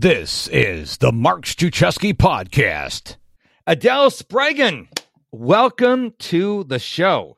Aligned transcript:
This 0.00 0.46
is 0.52 0.98
the 0.98 1.10
Mark 1.10 1.44
Struczewski 1.44 2.14
podcast. 2.14 3.16
Adele 3.66 4.12
Spraggon, 4.12 4.86
welcome 5.32 6.12
to 6.20 6.62
the 6.62 6.78
show. 6.78 7.36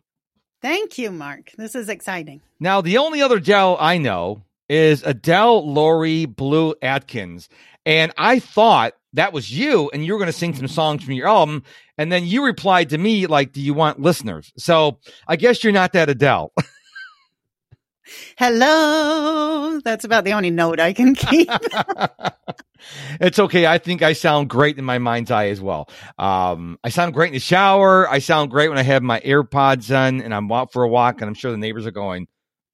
Thank 0.61 0.99
you, 0.99 1.11
Mark. 1.11 1.53
This 1.57 1.75
is 1.75 1.89
exciting. 1.89 2.43
Now, 2.61 2.83
the 2.83 2.99
only 2.99 3.23
other 3.23 3.39
Adele 3.39 3.79
I 3.81 3.97
know 3.97 4.43
is 4.69 5.03
Adele 5.03 5.73
Laurie 5.73 6.27
Blue 6.27 6.75
Adkins. 6.83 7.49
And 7.87 8.13
I 8.19 8.41
thought 8.41 8.93
that 9.15 9.33
was 9.33 9.51
you 9.51 9.91
and 9.95 10.05
you 10.05 10.13
were 10.13 10.19
going 10.19 10.27
to 10.27 10.39
sing 10.39 10.55
some 10.55 10.69
songs 10.69 11.03
from 11.03 11.15
your 11.15 11.29
album. 11.29 11.63
And 11.97 12.13
then 12.13 12.27
you 12.27 12.45
replied 12.45 12.91
to 12.91 12.99
me, 12.99 13.27
like, 13.27 13.53
do 13.53 13.63
you 13.63 13.73
want 13.73 14.01
listeners? 14.01 14.53
So 14.59 14.99
I 15.27 15.37
guess 15.37 15.65
you're 15.65 15.73
not 15.73 15.95
that 15.95 16.11
Adele. 16.11 16.53
Hello. 18.39 19.81
That's 19.85 20.05
about 20.05 20.25
the 20.25 20.33
only 20.33 20.51
note 20.51 20.81
I 20.81 20.93
can 20.93 21.15
keep. 21.15 21.49
it's 23.21 23.39
okay. 23.39 23.67
I 23.67 23.79
think 23.79 24.03
I 24.03 24.13
sound 24.13 24.49
great 24.51 24.79
in 24.79 24.85
my 24.85 24.99
mind's 24.99 25.31
eye 25.31 25.49
as 25.49 25.61
well. 25.61 25.89
Um, 26.19 26.79
I 26.83 26.89
sound 26.89 27.15
great 27.15 27.29
in 27.29 27.35
the 27.35 27.41
shower. 27.41 28.09
I 28.09 28.19
sound 28.19 28.51
great 28.51 28.69
when 28.69 28.79
I 28.79 28.83
have 28.83 29.03
my 29.03 29.21
AirPods 29.21 29.95
on 29.97 30.21
and 30.21 30.35
I'm 30.35 30.51
out 30.53 30.73
for 30.73 30.83
a 30.83 30.89
walk, 30.89 31.21
and 31.21 31.29
I'm 31.29 31.35
sure 31.35 31.51
the 31.51 31.59
neighbors 31.59 31.87
are 31.87 31.93
going, 31.93 32.29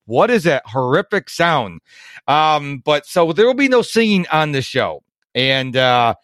"What 0.07 0.31
is 0.31 0.45
that 0.45 0.63
horrific 0.67 1.29
sound?" 1.29 1.81
Um, 2.27 2.83
but 2.85 3.07
so 3.07 3.33
there 3.33 3.47
will 3.47 3.55
be 3.55 3.69
no 3.69 3.83
singing 3.83 4.27
on 4.33 4.53
the 4.53 4.63
show, 4.63 5.03
and 5.35 5.77
uh, 5.77 6.15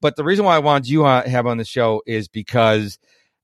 but 0.00 0.16
the 0.16 0.24
reason 0.24 0.44
why 0.44 0.56
I 0.56 0.60
wanted 0.60 0.88
you 0.88 1.00
to 1.00 1.06
uh, 1.06 1.28
have 1.28 1.46
on 1.46 1.58
the 1.58 1.64
show 1.64 2.02
is 2.06 2.28
because. 2.28 2.98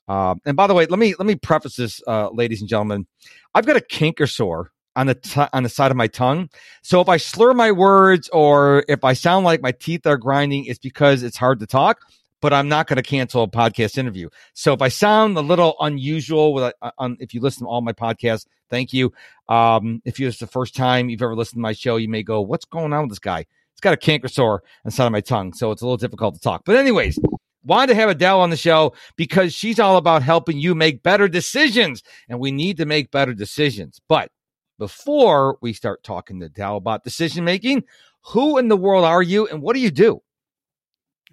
Um, 0.06 0.42
and 0.44 0.54
by 0.54 0.66
the 0.66 0.74
way, 0.74 0.84
let 0.84 0.98
me 0.98 1.14
let 1.18 1.24
me 1.24 1.34
preface 1.34 1.76
this, 1.76 2.02
uh, 2.06 2.28
ladies 2.28 2.60
and 2.60 2.68
gentlemen. 2.68 3.06
I've 3.54 3.64
got 3.64 3.76
a 3.76 3.80
canker 3.80 4.26
sore 4.26 4.70
on 4.96 5.06
the 5.06 5.14
t- 5.14 5.46
on 5.52 5.62
the 5.62 5.68
side 5.68 5.90
of 5.90 5.96
my 5.96 6.06
tongue. 6.06 6.48
So 6.82 7.00
if 7.00 7.08
I 7.08 7.16
slur 7.16 7.54
my 7.54 7.72
words 7.72 8.28
or 8.30 8.84
if 8.88 9.04
I 9.04 9.12
sound 9.12 9.44
like 9.44 9.62
my 9.62 9.72
teeth 9.72 10.06
are 10.06 10.16
grinding, 10.16 10.66
it's 10.66 10.78
because 10.78 11.22
it's 11.22 11.36
hard 11.36 11.60
to 11.60 11.66
talk. 11.66 12.00
But 12.40 12.52
I'm 12.52 12.68
not 12.68 12.86
going 12.88 12.96
to 12.96 13.02
cancel 13.02 13.42
a 13.42 13.48
podcast 13.48 13.96
interview. 13.96 14.28
So 14.52 14.74
if 14.74 14.82
I 14.82 14.88
sound 14.88 15.36
a 15.38 15.40
little 15.40 15.76
unusual, 15.80 16.52
with 16.52 16.74
uh, 16.82 16.90
um, 16.98 17.16
if 17.18 17.32
you 17.32 17.40
listen 17.40 17.64
to 17.64 17.70
all 17.70 17.80
my 17.80 17.94
podcasts, 17.94 18.44
thank 18.68 18.92
you. 18.92 19.14
Um, 19.48 20.02
if 20.04 20.20
it's 20.20 20.38
the 20.38 20.46
first 20.46 20.76
time 20.76 21.08
you've 21.08 21.22
ever 21.22 21.34
listened 21.34 21.56
to 21.56 21.62
my 21.62 21.72
show, 21.72 21.96
you 21.96 22.08
may 22.08 22.22
go, 22.22 22.42
"What's 22.42 22.66
going 22.66 22.92
on 22.92 23.02
with 23.02 23.10
this 23.10 23.18
guy?" 23.18 23.46
It's 23.72 23.80
got 23.80 23.94
a 23.94 23.96
canker 23.96 24.28
sore 24.28 24.62
on 24.62 24.62
the 24.84 24.90
side 24.90 25.06
of 25.06 25.12
my 25.12 25.22
tongue, 25.22 25.54
so 25.54 25.70
it's 25.70 25.80
a 25.80 25.86
little 25.86 25.96
difficult 25.96 26.34
to 26.34 26.40
talk. 26.40 26.62
But 26.66 26.76
anyways, 26.76 27.18
wanted 27.64 27.88
to 27.88 27.94
have 27.94 28.10
Adele 28.10 28.40
on 28.40 28.50
the 28.50 28.56
show 28.56 28.92
because 29.16 29.54
she's 29.54 29.80
all 29.80 29.96
about 29.96 30.22
helping 30.22 30.58
you 30.58 30.74
make 30.74 31.02
better 31.02 31.28
decisions, 31.28 32.02
and 32.28 32.38
we 32.38 32.52
need 32.52 32.76
to 32.76 32.86
make 32.86 33.10
better 33.10 33.32
decisions. 33.32 34.00
But 34.08 34.30
before 34.78 35.58
we 35.60 35.72
start 35.72 36.02
talking 36.02 36.40
to 36.40 36.48
Dal 36.48 36.76
about 36.76 37.04
decision 37.04 37.44
making, 37.44 37.84
who 38.28 38.58
in 38.58 38.68
the 38.68 38.76
world 38.76 39.04
are 39.04 39.22
you 39.22 39.46
and 39.46 39.62
what 39.62 39.74
do 39.74 39.80
you 39.80 39.90
do? 39.90 40.22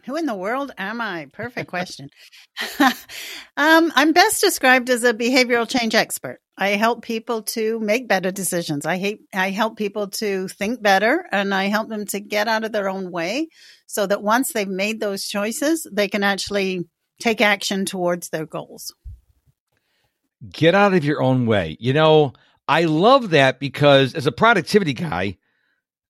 Who 0.05 0.15
in 0.15 0.25
the 0.25 0.35
world 0.35 0.71
am 0.77 0.99
I? 0.99 1.27
Perfect 1.31 1.69
question. 1.69 2.09
um, 2.79 3.91
I'm 3.95 4.13
best 4.13 4.41
described 4.41 4.89
as 4.89 5.03
a 5.03 5.13
behavioral 5.13 5.69
change 5.69 5.93
expert. 5.93 6.39
I 6.57 6.69
help 6.69 7.03
people 7.03 7.43
to 7.43 7.79
make 7.79 8.07
better 8.07 8.31
decisions. 8.31 8.85
I 8.85 8.97
hate, 8.97 9.21
I 9.33 9.51
help 9.51 9.77
people 9.77 10.07
to 10.09 10.47
think 10.47 10.81
better 10.81 11.25
and 11.31 11.53
I 11.53 11.65
help 11.65 11.89
them 11.89 12.05
to 12.07 12.19
get 12.19 12.47
out 12.47 12.63
of 12.63 12.71
their 12.71 12.89
own 12.89 13.11
way 13.11 13.49
so 13.85 14.07
that 14.07 14.23
once 14.23 14.53
they've 14.53 14.67
made 14.67 14.99
those 14.99 15.27
choices, 15.27 15.85
they 15.91 16.07
can 16.07 16.23
actually 16.23 16.87
take 17.19 17.41
action 17.41 17.85
towards 17.85 18.29
their 18.29 18.45
goals. 18.45 18.93
Get 20.51 20.73
out 20.73 20.93
of 20.93 21.05
your 21.05 21.21
own 21.21 21.45
way. 21.45 21.77
You 21.79 21.93
know, 21.93 22.33
I 22.71 22.85
love 22.85 23.31
that 23.31 23.59
because 23.59 24.13
as 24.13 24.27
a 24.27 24.31
productivity 24.31 24.93
guy, 24.93 25.37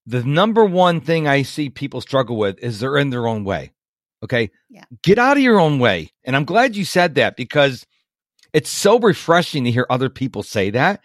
the 0.05 0.23
number 0.23 0.63
one 0.63 1.01
thing 1.01 1.27
I 1.27 1.41
see 1.41 1.71
people 1.71 2.01
struggle 2.01 2.37
with 2.37 2.59
is 2.59 2.79
they're 2.79 2.99
in 2.99 3.09
their 3.09 3.27
own 3.27 3.43
way. 3.43 3.71
Okay. 4.21 4.51
Yeah. 4.69 4.83
Get 5.01 5.17
out 5.17 5.37
of 5.37 5.43
your 5.43 5.59
own 5.59 5.79
way. 5.79 6.11
And 6.23 6.35
I'm 6.35 6.45
glad 6.45 6.75
you 6.75 6.85
said 6.85 7.15
that 7.15 7.35
because 7.35 7.87
it's 8.53 8.69
so 8.69 8.99
refreshing 8.99 9.63
to 9.63 9.71
hear 9.71 9.87
other 9.89 10.07
people 10.07 10.43
say 10.43 10.69
that 10.69 11.01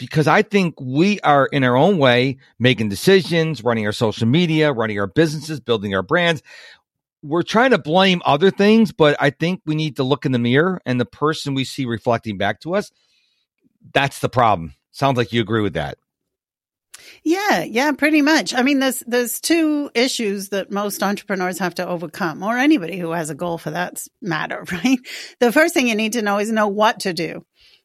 because 0.00 0.26
I 0.26 0.42
think 0.42 0.74
we 0.80 1.20
are 1.20 1.46
in 1.46 1.62
our 1.62 1.76
own 1.76 1.98
way 1.98 2.38
making 2.58 2.88
decisions, 2.88 3.62
running 3.62 3.86
our 3.86 3.92
social 3.92 4.26
media, 4.26 4.72
running 4.72 4.98
our 4.98 5.06
businesses, 5.06 5.60
building 5.60 5.94
our 5.94 6.02
brands. 6.02 6.42
We're 7.22 7.42
trying 7.44 7.70
to 7.70 7.78
blame 7.78 8.20
other 8.24 8.50
things, 8.50 8.90
but 8.90 9.16
I 9.20 9.30
think 9.30 9.60
we 9.64 9.76
need 9.76 9.94
to 9.94 10.02
look 10.02 10.26
in 10.26 10.32
the 10.32 10.40
mirror 10.40 10.80
and 10.84 11.00
the 11.00 11.06
person 11.06 11.54
we 11.54 11.64
see 11.64 11.84
reflecting 11.84 12.36
back 12.36 12.60
to 12.62 12.74
us. 12.74 12.90
That's 13.94 14.18
the 14.18 14.28
problem. 14.28 14.74
Sounds 14.98 15.16
like 15.16 15.32
you 15.32 15.40
agree 15.40 15.62
with 15.62 15.74
that. 15.74 15.96
Yeah, 17.22 17.62
yeah, 17.62 17.92
pretty 17.92 18.20
much. 18.20 18.52
I 18.52 18.62
mean, 18.62 18.80
there's 18.80 18.98
there's 19.06 19.40
two 19.40 19.92
issues 19.94 20.48
that 20.48 20.72
most 20.72 21.04
entrepreneurs 21.04 21.60
have 21.60 21.76
to 21.76 21.86
overcome, 21.86 22.42
or 22.42 22.58
anybody 22.58 22.98
who 22.98 23.12
has 23.12 23.30
a 23.30 23.36
goal 23.36 23.58
for 23.58 23.70
that 23.70 24.02
matter, 24.20 24.64
right? 24.72 24.98
The 25.38 25.52
first 25.52 25.72
thing 25.72 25.86
you 25.86 25.94
need 25.94 26.14
to 26.14 26.22
know 26.22 26.38
is 26.38 26.50
know 26.50 26.66
what 26.66 26.98
to 27.00 27.12
do. 27.12 27.44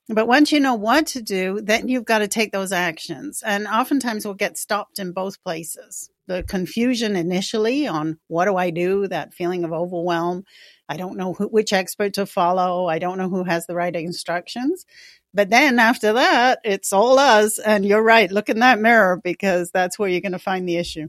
But 0.10 0.28
once 0.28 0.52
you 0.52 0.60
know 0.60 0.74
what 0.74 1.06
to 1.08 1.22
do, 1.22 1.62
then 1.62 1.88
you've 1.88 2.04
got 2.04 2.20
to 2.20 2.28
take 2.28 2.52
those 2.52 2.72
actions. 2.72 3.44
And 3.46 3.68
oftentimes 3.68 4.26
we'll 4.26 4.34
get 4.34 4.58
stopped 4.58 4.98
in 4.98 5.12
both 5.12 5.42
places. 5.44 6.10
The 6.26 6.42
confusion 6.42 7.16
initially 7.16 7.88
on 7.88 8.18
what 8.28 8.46
do 8.46 8.58
I 8.58 8.72
do, 8.72 9.08
that 9.08 9.36
feeling 9.36 9.64
of 9.64 9.72
overwhelm. 9.72 10.46
I 10.90 10.98
don't 10.98 11.16
know 11.16 11.34
who, 11.34 11.46
which 11.48 11.74
expert 11.74 12.16
to 12.16 12.26
follow. 12.26 12.88
I 12.88 13.00
don't 13.00 13.18
know 13.18 13.30
who 13.30 13.44
has 13.44 13.66
the 13.66 13.76
right 13.76 13.96
instructions. 13.96 14.86
But 15.34 15.50
then 15.50 15.80
after 15.80 16.14
that, 16.14 16.60
it's 16.64 16.94
all 16.94 17.18
us. 17.18 17.60
And 17.60 17.86
you're 17.86 18.04
right. 18.04 18.32
Look 18.32 18.50
in 18.50 18.60
that 18.60 18.80
mirror 18.80 19.20
because 19.24 19.72
that's 19.72 19.98
where 19.98 20.10
you're 20.10 20.22
going 20.22 20.34
to 20.34 20.40
find 20.40 20.68
the 20.68 20.78
issue. 20.78 21.08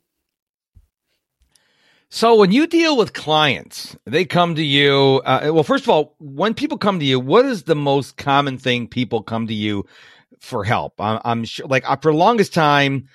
So 2.10 2.36
when 2.36 2.52
you 2.52 2.66
deal 2.68 2.96
with 2.96 3.12
clients, 3.12 3.96
they 4.04 4.24
come 4.24 4.54
to 4.54 4.62
you. 4.62 5.20
Uh, 5.24 5.50
well, 5.52 5.64
first 5.64 5.84
of 5.84 5.90
all, 5.90 6.14
when 6.20 6.54
people 6.54 6.78
come 6.78 7.00
to 7.00 7.04
you, 7.04 7.18
what 7.18 7.44
is 7.44 7.64
the 7.64 7.74
most 7.74 8.16
common 8.16 8.56
thing 8.56 8.86
people 8.86 9.22
come 9.22 9.48
to 9.48 9.54
you 9.54 9.84
for 10.38 10.62
help? 10.62 11.00
I'm, 11.00 11.20
I'm 11.24 11.44
sure, 11.44 11.66
like 11.66 11.88
uh, 11.90 11.96
for 11.96 12.12
the 12.12 12.18
longest 12.18 12.54
time, 12.54 13.08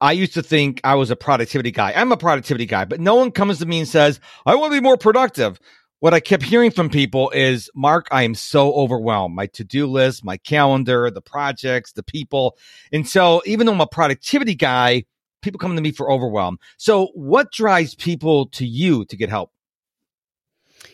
I 0.00 0.12
used 0.12 0.34
to 0.34 0.42
think 0.42 0.80
I 0.84 0.94
was 0.94 1.10
a 1.10 1.16
productivity 1.16 1.70
guy. 1.70 1.92
I'm 1.94 2.12
a 2.12 2.16
productivity 2.16 2.64
guy, 2.64 2.86
but 2.86 2.98
no 2.98 3.16
one 3.16 3.30
comes 3.30 3.58
to 3.58 3.66
me 3.66 3.80
and 3.80 3.88
says, 3.88 4.20
I 4.46 4.54
want 4.54 4.72
to 4.72 4.80
be 4.80 4.82
more 4.82 4.96
productive 4.96 5.60
what 6.06 6.14
I 6.14 6.20
kept 6.20 6.44
hearing 6.44 6.70
from 6.70 6.88
people 6.88 7.30
is, 7.30 7.68
Mark, 7.74 8.06
I 8.12 8.22
am 8.22 8.36
so 8.36 8.72
overwhelmed. 8.74 9.34
My 9.34 9.46
to 9.46 9.64
do 9.64 9.88
list, 9.88 10.24
my 10.24 10.36
calendar, 10.36 11.10
the 11.10 11.20
projects, 11.20 11.90
the 11.90 12.04
people. 12.04 12.56
And 12.92 13.08
so, 13.08 13.42
even 13.44 13.66
though 13.66 13.72
I'm 13.72 13.80
a 13.80 13.88
productivity 13.88 14.54
guy, 14.54 15.02
people 15.42 15.58
come 15.58 15.74
to 15.74 15.82
me 15.82 15.90
for 15.90 16.08
overwhelm. 16.08 16.58
So, 16.76 17.08
what 17.14 17.50
drives 17.50 17.96
people 17.96 18.46
to 18.50 18.64
you 18.64 19.04
to 19.06 19.16
get 19.16 19.30
help? 19.30 19.50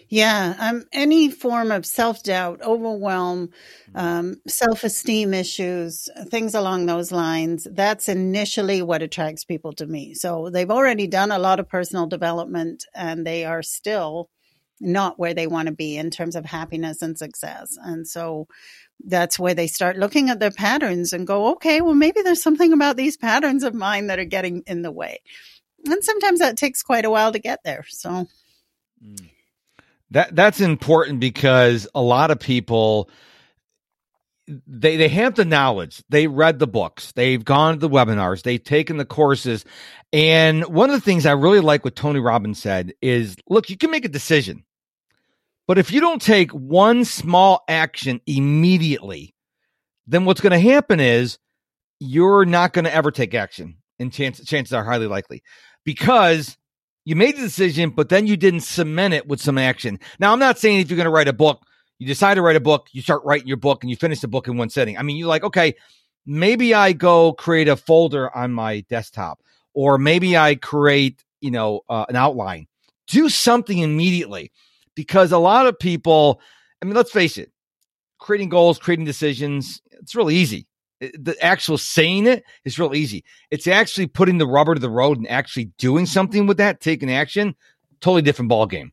Yeah, 0.08 0.54
um, 0.58 0.84
any 0.94 1.30
form 1.30 1.72
of 1.72 1.84
self 1.84 2.22
doubt, 2.22 2.62
overwhelm, 2.62 3.50
um, 3.94 4.36
self 4.48 4.82
esteem 4.82 5.34
issues, 5.34 6.08
things 6.28 6.54
along 6.54 6.86
those 6.86 7.12
lines. 7.12 7.68
That's 7.70 8.08
initially 8.08 8.80
what 8.80 9.02
attracts 9.02 9.44
people 9.44 9.74
to 9.74 9.86
me. 9.86 10.14
So 10.14 10.48
they've 10.48 10.70
already 10.70 11.06
done 11.06 11.30
a 11.30 11.38
lot 11.38 11.60
of 11.60 11.68
personal 11.68 12.06
development 12.06 12.86
and 12.94 13.26
they 13.26 13.44
are 13.44 13.62
still 13.62 14.30
not 14.82 15.18
where 15.18 15.32
they 15.32 15.46
want 15.46 15.66
to 15.66 15.74
be 15.74 15.96
in 15.96 16.10
terms 16.10 16.36
of 16.36 16.44
happiness 16.44 17.02
and 17.02 17.16
success. 17.16 17.78
And 17.80 18.06
so 18.06 18.48
that's 19.04 19.38
where 19.38 19.54
they 19.54 19.66
start 19.66 19.96
looking 19.96 20.28
at 20.28 20.40
their 20.40 20.50
patterns 20.50 21.12
and 21.12 21.26
go, 21.26 21.52
okay, 21.52 21.80
well, 21.80 21.94
maybe 21.94 22.22
there's 22.22 22.42
something 22.42 22.72
about 22.72 22.96
these 22.96 23.16
patterns 23.16 23.62
of 23.62 23.74
mine 23.74 24.08
that 24.08 24.18
are 24.18 24.24
getting 24.24 24.62
in 24.66 24.82
the 24.82 24.92
way. 24.92 25.20
And 25.86 26.02
sometimes 26.04 26.40
that 26.40 26.56
takes 26.56 26.82
quite 26.82 27.04
a 27.04 27.10
while 27.10 27.32
to 27.32 27.38
get 27.38 27.60
there. 27.64 27.84
So 27.88 28.26
mm. 29.04 29.30
that 30.10 30.34
that's 30.34 30.60
important 30.60 31.20
because 31.20 31.88
a 31.94 32.02
lot 32.02 32.30
of 32.30 32.38
people 32.38 33.08
they 34.66 34.96
they 34.96 35.08
have 35.08 35.34
the 35.34 35.44
knowledge. 35.44 36.02
They 36.08 36.26
read 36.26 36.58
the 36.58 36.66
books. 36.66 37.12
They've 37.12 37.44
gone 37.44 37.74
to 37.74 37.80
the 37.80 37.88
webinars. 37.88 38.42
They've 38.42 38.62
taken 38.62 38.96
the 38.96 39.04
courses. 39.04 39.64
And 40.12 40.64
one 40.66 40.90
of 40.90 40.94
the 40.94 41.04
things 41.04 41.26
I 41.26 41.32
really 41.32 41.60
like 41.60 41.84
what 41.84 41.96
Tony 41.96 42.20
Robbins 42.20 42.60
said 42.60 42.92
is, 43.00 43.36
look, 43.48 43.70
you 43.70 43.76
can 43.76 43.90
make 43.90 44.04
a 44.04 44.08
decision. 44.08 44.64
But 45.66 45.78
if 45.78 45.92
you 45.92 46.00
don't 46.00 46.20
take 46.20 46.50
one 46.50 47.04
small 47.04 47.62
action 47.68 48.20
immediately, 48.26 49.34
then 50.06 50.24
what's 50.24 50.40
going 50.40 50.52
to 50.52 50.72
happen 50.72 51.00
is 51.00 51.38
you're 52.00 52.44
not 52.44 52.72
going 52.72 52.84
to 52.84 52.94
ever 52.94 53.10
take 53.10 53.34
action. 53.34 53.76
And 53.98 54.12
chances, 54.12 54.46
chances 54.46 54.72
are 54.72 54.84
highly 54.84 55.06
likely 55.06 55.42
because 55.84 56.56
you 57.04 57.14
made 57.14 57.36
the 57.36 57.42
decision, 57.42 57.90
but 57.90 58.08
then 58.08 58.26
you 58.26 58.36
didn't 58.36 58.60
cement 58.60 59.14
it 59.14 59.28
with 59.28 59.40
some 59.40 59.58
action. 59.58 60.00
Now, 60.18 60.32
I'm 60.32 60.38
not 60.38 60.58
saying 60.58 60.80
if 60.80 60.90
you're 60.90 60.96
going 60.96 61.04
to 61.04 61.10
write 61.10 61.28
a 61.28 61.32
book, 61.32 61.62
you 61.98 62.06
decide 62.06 62.34
to 62.34 62.42
write 62.42 62.56
a 62.56 62.60
book, 62.60 62.88
you 62.92 63.02
start 63.02 63.22
writing 63.24 63.46
your 63.46 63.56
book 63.56 63.84
and 63.84 63.90
you 63.90 63.96
finish 63.96 64.20
the 64.20 64.28
book 64.28 64.48
in 64.48 64.56
one 64.56 64.70
sitting. 64.70 64.98
I 64.98 65.02
mean, 65.02 65.16
you're 65.16 65.28
like, 65.28 65.44
okay, 65.44 65.74
maybe 66.26 66.74
I 66.74 66.92
go 66.92 67.32
create 67.32 67.68
a 67.68 67.76
folder 67.76 68.34
on 68.36 68.52
my 68.52 68.80
desktop 68.88 69.40
or 69.72 69.98
maybe 69.98 70.36
I 70.36 70.56
create, 70.56 71.24
you 71.40 71.52
know, 71.52 71.82
uh, 71.88 72.06
an 72.08 72.16
outline. 72.16 72.66
Do 73.06 73.28
something 73.28 73.78
immediately 73.78 74.50
because 74.94 75.32
a 75.32 75.38
lot 75.38 75.66
of 75.66 75.78
people, 75.78 76.40
I 76.80 76.84
mean, 76.84 76.94
let's 76.94 77.12
face 77.12 77.38
it, 77.38 77.50
creating 78.18 78.48
goals, 78.48 78.78
creating 78.78 79.04
decisions, 79.04 79.80
it's 79.92 80.14
really 80.14 80.36
easy. 80.36 80.66
the 81.00 81.36
actual 81.40 81.78
saying 81.78 82.26
it 82.26 82.44
is 82.64 82.78
real 82.78 82.94
easy. 82.94 83.24
It's 83.50 83.66
actually 83.66 84.06
putting 84.06 84.38
the 84.38 84.46
rubber 84.46 84.74
to 84.74 84.80
the 84.80 84.90
road 84.90 85.18
and 85.18 85.28
actually 85.28 85.72
doing 85.78 86.06
something 86.06 86.46
with 86.46 86.58
that, 86.58 86.80
taking 86.80 87.10
action. 87.10 87.56
Totally 88.00 88.22
different 88.22 88.48
ball 88.48 88.66
game. 88.66 88.92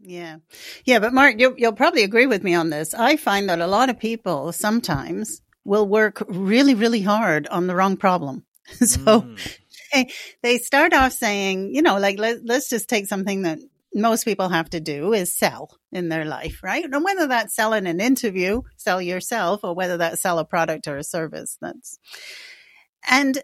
Yeah. 0.00 0.38
Yeah. 0.84 0.98
But 0.98 1.12
Mark, 1.12 1.38
you'll, 1.38 1.54
you'll 1.56 1.72
probably 1.72 2.02
agree 2.02 2.26
with 2.26 2.42
me 2.42 2.54
on 2.54 2.70
this. 2.70 2.92
I 2.92 3.16
find 3.16 3.48
that 3.48 3.60
a 3.60 3.66
lot 3.66 3.88
of 3.88 3.98
people 3.98 4.52
sometimes 4.52 5.40
will 5.64 5.86
work 5.86 6.24
really, 6.28 6.74
really 6.74 7.02
hard 7.02 7.46
on 7.48 7.68
the 7.68 7.74
wrong 7.74 7.96
problem. 7.96 8.44
so 8.80 9.22
mm. 9.22 9.58
they, 9.92 10.10
they 10.42 10.58
start 10.58 10.92
off 10.92 11.12
saying, 11.12 11.74
you 11.74 11.82
know, 11.82 11.98
like, 11.98 12.18
let, 12.18 12.44
let's 12.44 12.68
just 12.68 12.88
take 12.88 13.06
something 13.06 13.42
that 13.42 13.60
most 13.94 14.24
people 14.24 14.48
have 14.48 14.70
to 14.70 14.80
do 14.80 15.12
is 15.12 15.36
sell 15.36 15.70
in 15.90 16.08
their 16.08 16.24
life, 16.24 16.62
right? 16.62 16.84
And 16.84 17.04
whether 17.04 17.26
that's 17.26 17.54
sell 17.54 17.72
in 17.72 17.86
an 17.86 18.00
interview, 18.00 18.62
sell 18.76 19.00
yourself, 19.02 19.60
or 19.62 19.74
whether 19.74 19.96
that's 19.96 20.22
sell 20.22 20.38
a 20.38 20.44
product 20.44 20.88
or 20.88 20.96
a 20.96 21.04
service, 21.04 21.58
that's, 21.60 21.98
and 23.08 23.42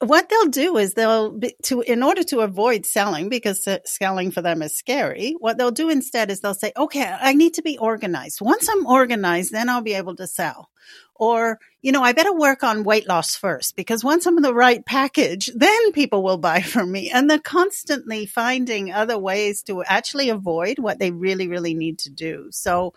what 0.00 0.30
they'll 0.30 0.46
do 0.46 0.78
is 0.78 0.94
they'll 0.94 1.30
be, 1.30 1.54
to 1.62 1.82
in 1.82 2.02
order 2.02 2.22
to 2.22 2.40
avoid 2.40 2.86
selling 2.86 3.28
because 3.28 3.68
selling 3.84 4.30
for 4.30 4.40
them 4.40 4.62
is 4.62 4.74
scary 4.74 5.36
what 5.38 5.58
they'll 5.58 5.70
do 5.70 5.90
instead 5.90 6.30
is 6.30 6.40
they'll 6.40 6.54
say 6.54 6.72
okay 6.76 7.04
i 7.20 7.34
need 7.34 7.54
to 7.54 7.62
be 7.62 7.76
organized. 7.78 8.40
Once 8.40 8.68
i'm 8.68 8.86
organized 8.86 9.52
then 9.52 9.68
i'll 9.68 9.82
be 9.82 9.94
able 9.94 10.16
to 10.16 10.26
sell. 10.26 10.70
Or 11.14 11.58
you 11.82 11.92
know 11.92 12.02
i 12.02 12.12
better 12.12 12.32
work 12.32 12.62
on 12.62 12.82
weight 12.82 13.06
loss 13.06 13.36
first 13.36 13.76
because 13.76 14.02
once 14.02 14.26
i'm 14.26 14.38
in 14.38 14.42
the 14.42 14.54
right 14.54 14.84
package 14.84 15.50
then 15.54 15.92
people 15.92 16.22
will 16.22 16.38
buy 16.38 16.62
from 16.62 16.90
me. 16.90 17.10
And 17.10 17.28
they're 17.28 17.38
constantly 17.38 18.24
finding 18.24 18.92
other 18.92 19.18
ways 19.18 19.62
to 19.64 19.84
actually 19.84 20.30
avoid 20.30 20.78
what 20.78 20.98
they 20.98 21.10
really 21.10 21.46
really 21.46 21.74
need 21.74 21.98
to 22.00 22.10
do. 22.10 22.48
So 22.50 22.94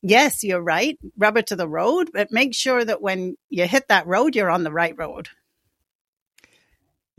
yes 0.00 0.42
you're 0.42 0.62
right 0.62 0.98
rubber 1.18 1.42
to 1.42 1.56
the 1.56 1.68
road 1.68 2.08
but 2.14 2.32
make 2.32 2.54
sure 2.54 2.82
that 2.82 3.02
when 3.02 3.36
you 3.50 3.66
hit 3.66 3.88
that 3.88 4.06
road 4.06 4.34
you're 4.34 4.50
on 4.50 4.64
the 4.64 4.72
right 4.72 4.96
road 4.96 5.28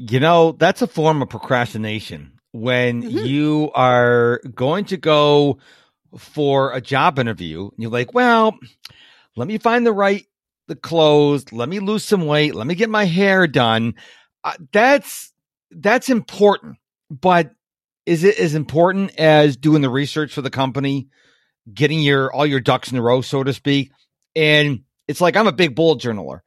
you 0.10 0.20
know, 0.20 0.54
that's 0.54 0.82
a 0.82 0.88
form 0.88 1.22
of 1.22 1.30
procrastination 1.30 2.40
when 2.52 3.04
mm-hmm. 3.04 3.26
you 3.26 3.72
are 3.76 4.40
going 4.56 4.86
to 4.86 4.98
go 4.98 5.60
for 6.18 6.74
a 6.74 6.82
job 6.82 7.20
interview 7.20 7.64
and 7.64 7.74
you're 7.78 7.92
like, 7.92 8.14
well, 8.14 8.58
let 9.36 9.48
me 9.48 9.58
find 9.58 9.86
the 9.86 9.94
right 9.94 10.26
the 10.68 10.76
clothes, 10.76 11.52
let 11.52 11.68
me 11.68 11.80
lose 11.80 12.04
some 12.04 12.26
weight, 12.26 12.56
let 12.56 12.66
me 12.66 12.76
get 12.76 12.90
my 12.90 13.06
hair 13.06 13.46
done. 13.46 13.94
Uh, 14.44 14.54
that's 14.72 15.32
that's 15.70 16.10
important, 16.10 16.78
but 17.10 17.52
is 18.06 18.24
it 18.24 18.40
as 18.40 18.56
important 18.56 19.18
as 19.20 19.56
doing 19.58 19.82
the 19.82 19.90
research 19.90 20.34
for 20.34 20.42
the 20.42 20.50
company, 20.50 21.10
getting 21.72 22.00
your 22.00 22.34
all 22.34 22.46
your 22.46 22.60
ducks 22.60 22.92
in 22.92 22.98
a 22.98 23.02
row, 23.02 23.22
so 23.22 23.44
to 23.44 23.54
speak? 23.54 23.92
And 24.36 24.84
it's 25.08 25.22
like 25.22 25.36
I'm 25.36 25.48
a 25.48 25.52
big 25.52 25.76
bullet 25.76 26.00
journaler. 26.00 26.40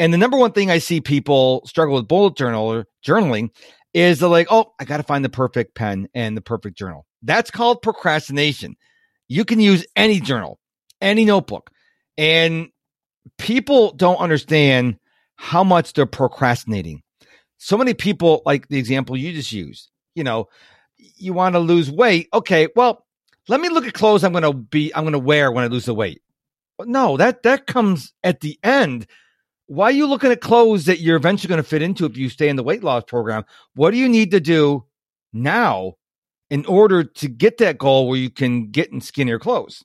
And 0.00 0.14
the 0.14 0.18
number 0.18 0.38
one 0.38 0.52
thing 0.52 0.70
I 0.70 0.78
see 0.78 1.02
people 1.02 1.62
struggle 1.66 1.94
with 1.94 2.08
bullet 2.08 2.34
journal 2.34 2.72
or 2.72 2.86
journaling 3.06 3.50
is 3.92 4.18
they're 4.18 4.30
like, 4.30 4.46
oh, 4.50 4.72
I 4.80 4.86
got 4.86 4.96
to 4.96 5.02
find 5.02 5.22
the 5.22 5.28
perfect 5.28 5.74
pen 5.74 6.08
and 6.14 6.34
the 6.34 6.40
perfect 6.40 6.78
journal. 6.78 7.04
That's 7.22 7.50
called 7.50 7.82
procrastination. 7.82 8.76
You 9.28 9.44
can 9.44 9.60
use 9.60 9.86
any 9.94 10.18
journal, 10.18 10.58
any 11.02 11.26
notebook. 11.26 11.70
And 12.16 12.68
people 13.36 13.92
don't 13.92 14.16
understand 14.16 14.96
how 15.36 15.62
much 15.62 15.92
they're 15.92 16.06
procrastinating. 16.06 17.02
So 17.58 17.76
many 17.76 17.92
people, 17.92 18.40
like 18.46 18.68
the 18.68 18.78
example 18.78 19.18
you 19.18 19.34
just 19.34 19.52
used, 19.52 19.90
you 20.14 20.24
know, 20.24 20.48
you 20.96 21.34
want 21.34 21.56
to 21.56 21.58
lose 21.58 21.90
weight. 21.90 22.30
Okay, 22.32 22.68
well, 22.74 23.04
let 23.48 23.60
me 23.60 23.68
look 23.68 23.86
at 23.86 23.92
clothes 23.92 24.24
I'm 24.24 24.32
going 24.32 24.44
to 24.44 24.54
be, 24.54 24.94
I'm 24.94 25.04
going 25.04 25.12
to 25.12 25.18
wear 25.18 25.52
when 25.52 25.62
I 25.62 25.66
lose 25.66 25.84
the 25.84 25.94
weight. 25.94 26.22
No, 26.78 27.18
that, 27.18 27.42
that 27.42 27.66
comes 27.66 28.14
at 28.24 28.40
the 28.40 28.58
end 28.62 29.06
why 29.70 29.84
are 29.84 29.92
you 29.92 30.08
looking 30.08 30.32
at 30.32 30.40
clothes 30.40 30.86
that 30.86 30.98
you're 30.98 31.16
eventually 31.16 31.48
going 31.48 31.62
to 31.62 31.68
fit 31.68 31.80
into 31.80 32.04
if 32.04 32.16
you 32.16 32.28
stay 32.28 32.48
in 32.48 32.56
the 32.56 32.62
weight 32.64 32.82
loss 32.82 33.04
program? 33.06 33.44
What 33.74 33.92
do 33.92 33.98
you 33.98 34.08
need 34.08 34.32
to 34.32 34.40
do 34.40 34.84
now 35.32 35.92
in 36.50 36.66
order 36.66 37.04
to 37.04 37.28
get 37.28 37.58
that 37.58 37.78
goal 37.78 38.08
where 38.08 38.18
you 38.18 38.30
can 38.30 38.72
get 38.72 38.90
in 38.90 39.00
skinnier 39.00 39.38
clothes? 39.38 39.84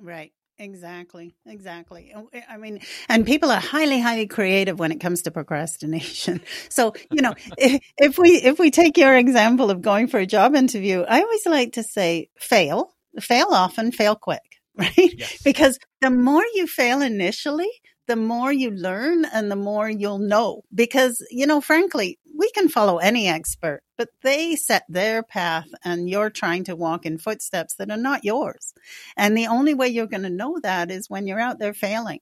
Right. 0.00 0.32
Exactly. 0.56 1.34
Exactly. 1.44 2.14
I 2.48 2.56
mean, 2.56 2.80
and 3.10 3.26
people 3.26 3.50
are 3.50 3.60
highly, 3.60 4.00
highly 4.00 4.26
creative 4.26 4.78
when 4.78 4.92
it 4.92 4.98
comes 4.98 5.20
to 5.22 5.30
procrastination. 5.30 6.40
So, 6.70 6.94
you 7.10 7.20
know, 7.20 7.34
if, 7.58 7.82
if 7.98 8.18
we, 8.18 8.30
if 8.30 8.58
we 8.58 8.70
take 8.70 8.96
your 8.96 9.14
example 9.14 9.70
of 9.70 9.82
going 9.82 10.06
for 10.06 10.20
a 10.20 10.26
job 10.26 10.54
interview, 10.54 11.02
I 11.02 11.20
always 11.20 11.44
like 11.44 11.74
to 11.74 11.82
say 11.82 12.30
fail, 12.38 12.94
fail 13.20 13.48
often, 13.50 13.92
fail 13.92 14.16
quick, 14.16 14.40
right? 14.74 14.96
Yes. 14.96 15.42
Because 15.42 15.78
the 16.00 16.08
more 16.08 16.44
you 16.54 16.66
fail 16.66 17.02
initially, 17.02 17.70
the 18.08 18.16
more 18.16 18.52
you 18.52 18.70
learn 18.70 19.24
and 19.26 19.50
the 19.50 19.56
more 19.56 19.88
you'll 19.88 20.18
know. 20.18 20.62
Because, 20.74 21.24
you 21.30 21.46
know, 21.46 21.60
frankly, 21.60 22.18
we 22.36 22.50
can 22.52 22.68
follow 22.68 22.98
any 22.98 23.28
expert, 23.28 23.82
but 23.96 24.08
they 24.22 24.56
set 24.56 24.84
their 24.88 25.22
path 25.22 25.68
and 25.84 26.08
you're 26.08 26.30
trying 26.30 26.64
to 26.64 26.74
walk 26.74 27.04
in 27.04 27.18
footsteps 27.18 27.74
that 27.74 27.90
are 27.90 27.96
not 27.96 28.24
yours. 28.24 28.72
And 29.16 29.36
the 29.36 29.46
only 29.46 29.74
way 29.74 29.88
you're 29.88 30.06
going 30.06 30.22
to 30.22 30.30
know 30.30 30.58
that 30.62 30.90
is 30.90 31.10
when 31.10 31.26
you're 31.26 31.40
out 31.40 31.58
there 31.58 31.74
failing. 31.74 32.20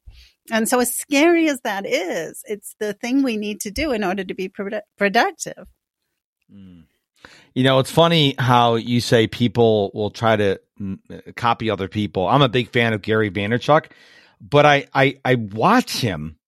And 0.51 0.69
so, 0.69 0.81
as 0.81 0.95
scary 0.95 1.49
as 1.49 1.61
that 1.63 1.87
is, 1.87 2.43
it's 2.47 2.77
the 2.79 2.93
thing 2.93 3.23
we 3.23 3.37
need 3.37 3.61
to 3.63 3.71
do 3.71 3.91
in 3.93 4.05
order 4.05 4.23
to 4.23 4.35
be 4.35 4.49
produ- 4.49 4.83
productive. 4.97 5.67
Mm. 6.53 6.85
You 7.55 7.65
know, 7.65 7.79
it's 7.81 7.91
funny 7.91 8.37
how 8.39 8.77
you 8.77 9.01
say 9.01 9.27
people 9.27 9.91
will 9.93 10.11
try 10.11 10.37
to 10.37 10.61
mm, 10.81 11.35
copy 11.35 11.69
other 11.69 11.89
people. 11.89 12.29
I'm 12.29 12.43
a 12.43 12.49
big 12.49 12.71
fan 12.71 12.93
of 12.93 13.03
Gary 13.03 13.31
Vaynerchuk 13.31 13.87
but 14.41 14.67
I, 14.67 14.87
I, 14.95 15.19
I 15.25 15.35
watch 15.37 15.99
him 15.99 16.39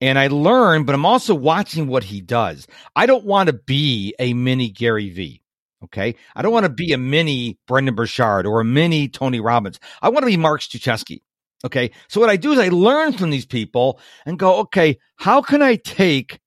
and 0.00 0.18
I 0.18 0.26
learn, 0.26 0.84
but 0.84 0.94
I'm 0.94 1.06
also 1.06 1.34
watching 1.34 1.86
what 1.86 2.04
he 2.04 2.20
does. 2.20 2.66
I 2.96 3.06
don't 3.06 3.24
want 3.24 3.48
to 3.48 3.52
be 3.52 4.14
a 4.18 4.34
mini 4.34 4.68
Gary 4.68 5.10
V. 5.10 5.42
Okay. 5.84 6.14
I 6.34 6.42
don't 6.42 6.52
want 6.52 6.64
to 6.64 6.72
be 6.72 6.92
a 6.92 6.98
mini 6.98 7.58
Brendon 7.66 7.94
Burchard 7.94 8.46
or 8.46 8.60
a 8.60 8.64
mini 8.64 9.08
Tony 9.08 9.40
Robbins. 9.40 9.80
I 10.00 10.08
want 10.10 10.22
to 10.22 10.26
be 10.26 10.36
Mark 10.36 10.60
Struczewski. 10.60 11.22
Okay. 11.64 11.90
So 12.08 12.20
what 12.20 12.30
I 12.30 12.36
do 12.36 12.52
is 12.52 12.58
I 12.58 12.68
learn 12.68 13.12
from 13.12 13.30
these 13.30 13.46
people 13.46 14.00
and 14.26 14.38
go, 14.38 14.60
okay, 14.60 14.98
how 15.16 15.42
can 15.42 15.62
I 15.62 15.76
take 15.76 16.40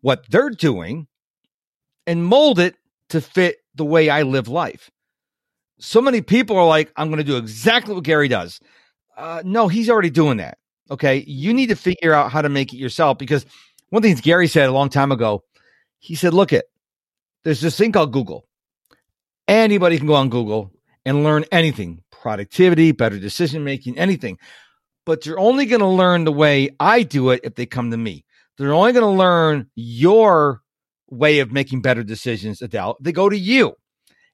what 0.00 0.28
they're 0.28 0.50
doing 0.50 1.06
and 2.06 2.24
mold 2.24 2.58
it 2.58 2.76
to 3.10 3.20
fit 3.20 3.58
the 3.74 3.84
way 3.84 4.08
I 4.08 4.22
live 4.22 4.48
life? 4.48 4.90
So 5.78 6.00
many 6.00 6.22
people 6.22 6.56
are 6.56 6.66
like, 6.66 6.92
I'm 6.96 7.08
going 7.08 7.18
to 7.18 7.24
do 7.24 7.36
exactly 7.36 7.94
what 7.94 8.04
Gary 8.04 8.28
does. 8.28 8.60
Uh, 9.16 9.42
no, 9.44 9.68
he's 9.68 9.88
already 9.88 10.10
doing 10.10 10.38
that. 10.38 10.58
Okay. 10.90 11.24
You 11.26 11.54
need 11.54 11.68
to 11.68 11.76
figure 11.76 12.12
out 12.12 12.30
how 12.30 12.42
to 12.42 12.48
make 12.48 12.72
it 12.72 12.76
yourself 12.76 13.18
because 13.18 13.46
one 13.90 14.02
thing 14.02 14.14
Gary 14.16 14.48
said 14.48 14.68
a 14.68 14.72
long 14.72 14.88
time 14.88 15.12
ago, 15.12 15.42
he 15.98 16.14
said, 16.14 16.34
look 16.34 16.52
it, 16.52 16.66
there's 17.44 17.60
this 17.60 17.76
thing 17.76 17.92
called 17.92 18.12
Google. 18.12 18.46
Anybody 19.48 19.98
can 19.98 20.06
go 20.06 20.14
on 20.14 20.28
Google 20.28 20.72
and 21.04 21.24
learn 21.24 21.44
anything, 21.52 22.02
productivity, 22.10 22.92
better 22.92 23.18
decision 23.18 23.64
making, 23.64 23.98
anything. 23.98 24.38
But 25.04 25.24
you're 25.24 25.38
only 25.38 25.66
going 25.66 25.80
to 25.80 25.86
learn 25.86 26.24
the 26.24 26.32
way 26.32 26.70
I 26.80 27.04
do 27.04 27.30
it 27.30 27.40
if 27.44 27.54
they 27.54 27.64
come 27.64 27.92
to 27.92 27.96
me. 27.96 28.24
They're 28.58 28.72
only 28.72 28.92
going 28.92 29.04
to 29.04 29.18
learn 29.18 29.70
your 29.76 30.62
way 31.08 31.38
of 31.38 31.52
making 31.52 31.82
better 31.82 32.02
decisions, 32.02 32.60
Adele. 32.60 32.96
They 33.00 33.12
go 33.12 33.28
to 33.28 33.38
you. 33.38 33.74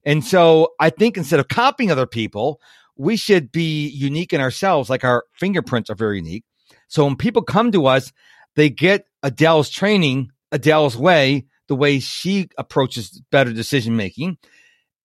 And 0.04 0.24
so 0.24 0.70
I 0.80 0.90
think 0.90 1.16
instead 1.16 1.40
of 1.40 1.48
copying 1.48 1.90
other 1.90 2.06
people, 2.06 2.60
we 2.96 3.16
should 3.16 3.52
be 3.52 3.88
unique 3.88 4.32
in 4.32 4.40
ourselves, 4.40 4.90
like 4.90 5.04
our 5.04 5.24
fingerprints 5.34 5.90
are 5.90 5.94
very 5.94 6.16
unique. 6.16 6.44
So 6.88 7.04
when 7.04 7.16
people 7.16 7.42
come 7.42 7.72
to 7.72 7.86
us, 7.86 8.12
they 8.54 8.70
get 8.70 9.06
Adele's 9.22 9.70
training, 9.70 10.30
Adele's 10.50 10.96
way, 10.96 11.46
the 11.68 11.76
way 11.76 12.00
she 12.00 12.50
approaches 12.58 13.22
better 13.30 13.52
decision 13.52 13.96
making. 13.96 14.36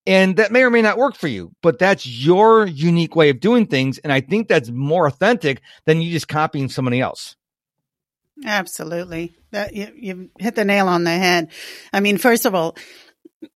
And 0.05 0.37
that 0.37 0.51
may 0.51 0.63
or 0.63 0.69
may 0.69 0.81
not 0.81 0.97
work 0.97 1.15
for 1.15 1.27
you, 1.27 1.53
but 1.61 1.79
that's 1.79 2.07
your 2.07 2.65
unique 2.65 3.15
way 3.15 3.29
of 3.29 3.39
doing 3.39 3.65
things. 3.67 3.97
And 3.97 4.11
I 4.11 4.21
think 4.21 4.47
that's 4.47 4.69
more 4.69 5.05
authentic 5.05 5.61
than 5.85 6.01
you 6.01 6.11
just 6.11 6.27
copying 6.29 6.69
somebody 6.69 7.01
else. 7.01 7.35
Absolutely. 8.45 9.35
That 9.51 9.73
you, 9.73 9.91
you 9.95 10.29
hit 10.39 10.55
the 10.55 10.65
nail 10.65 10.87
on 10.87 11.03
the 11.03 11.11
head. 11.11 11.51
I 11.91 11.99
mean, 11.99 12.17
first 12.17 12.45
of 12.45 12.55
all, 12.55 12.77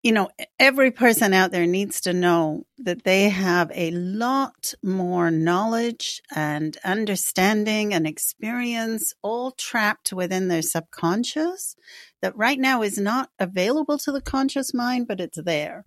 you 0.02 0.12
know, 0.12 0.28
every 0.58 0.90
person 0.90 1.32
out 1.32 1.50
there 1.52 1.66
needs 1.66 2.00
to 2.02 2.12
know 2.12 2.64
that 2.78 3.04
they 3.04 3.28
have 3.28 3.70
a 3.74 3.90
lot 3.90 4.74
more 4.82 5.30
knowledge 5.30 6.20
and 6.34 6.76
understanding 6.84 7.92
and 7.94 8.06
experience 8.06 9.14
all 9.22 9.52
trapped 9.52 10.12
within 10.12 10.48
their 10.48 10.62
subconscious 10.62 11.76
that 12.22 12.36
right 12.36 12.58
now 12.58 12.82
is 12.82 12.98
not 12.98 13.30
available 13.38 13.98
to 13.98 14.12
the 14.12 14.20
conscious 14.20 14.74
mind, 14.74 15.06
but 15.08 15.20
it's 15.20 15.40
there. 15.42 15.84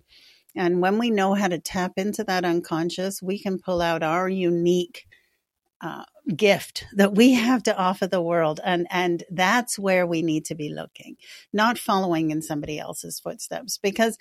And 0.56 0.82
when 0.82 1.00
we 1.00 1.10
know 1.10 1.34
how 1.34 1.48
to 1.48 1.60
tap 1.60 1.94
into 1.98 2.24
that 2.26 2.46
unconscious, 2.46 3.22
we 3.22 3.40
can 3.40 3.60
pull 3.60 3.82
out 3.82 4.04
our 4.04 4.30
unique 4.30 5.06
uh, 5.82 6.04
gift 6.36 6.86
that 6.94 7.16
we 7.16 7.34
have 7.34 7.64
to 7.64 7.78
offer 7.78 8.08
the 8.08 8.22
world. 8.22 8.60
And, 8.64 8.88
and 8.90 9.24
that's 9.30 9.78
where 9.78 10.08
we 10.08 10.22
need 10.22 10.46
to 10.46 10.56
be 10.56 10.70
looking, 10.70 11.18
not 11.52 11.78
following 11.78 12.32
in 12.32 12.42
somebody 12.42 12.80
else's 12.80 13.20
footsteps 13.20 13.78
because 13.78 14.18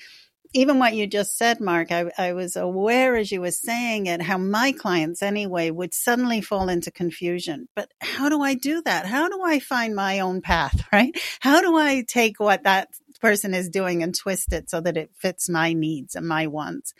even 0.55 0.79
what 0.79 0.95
you 0.95 1.07
just 1.07 1.39
said, 1.39 1.61
Mark, 1.61 1.91
I, 1.91 2.11
I, 2.19 2.33
was 2.35 2.57
aware 2.57 3.17
as 3.17 3.33
you 3.33 3.41
were 3.41 3.51
saying 3.51 4.07
it, 4.07 4.21
how 4.21 4.37
my 4.37 4.73
clients 4.73 5.23
anyway 5.23 5.71
would 5.71 5.95
suddenly 5.95 6.41
fall 6.41 6.69
into 6.69 6.91
confusion. 6.91 7.69
But 7.75 7.91
how 8.01 8.29
do 8.29 8.43
I 8.43 8.55
do 8.55 8.83
that? 8.83 9.07
How 9.07 9.29
do 9.29 9.41
I 9.43 9.61
find 9.61 9.95
my 9.95 10.21
own 10.21 10.43
path, 10.43 10.85
right? 10.93 11.17
How 11.41 11.63
do 11.63 11.77
I 11.77 12.05
take 12.07 12.39
what 12.39 12.65
that 12.65 12.89
person 13.21 13.55
is 13.55 13.71
doing 13.71 14.03
and 14.03 14.15
twist 14.15 14.53
it 14.53 14.69
so 14.69 14.81
that 14.81 14.97
it 14.97 15.11
fits 15.17 15.49
my 15.49 15.73
needs 15.73 16.15
and 16.15 16.29
my 16.29 16.47
wants? 16.47 16.93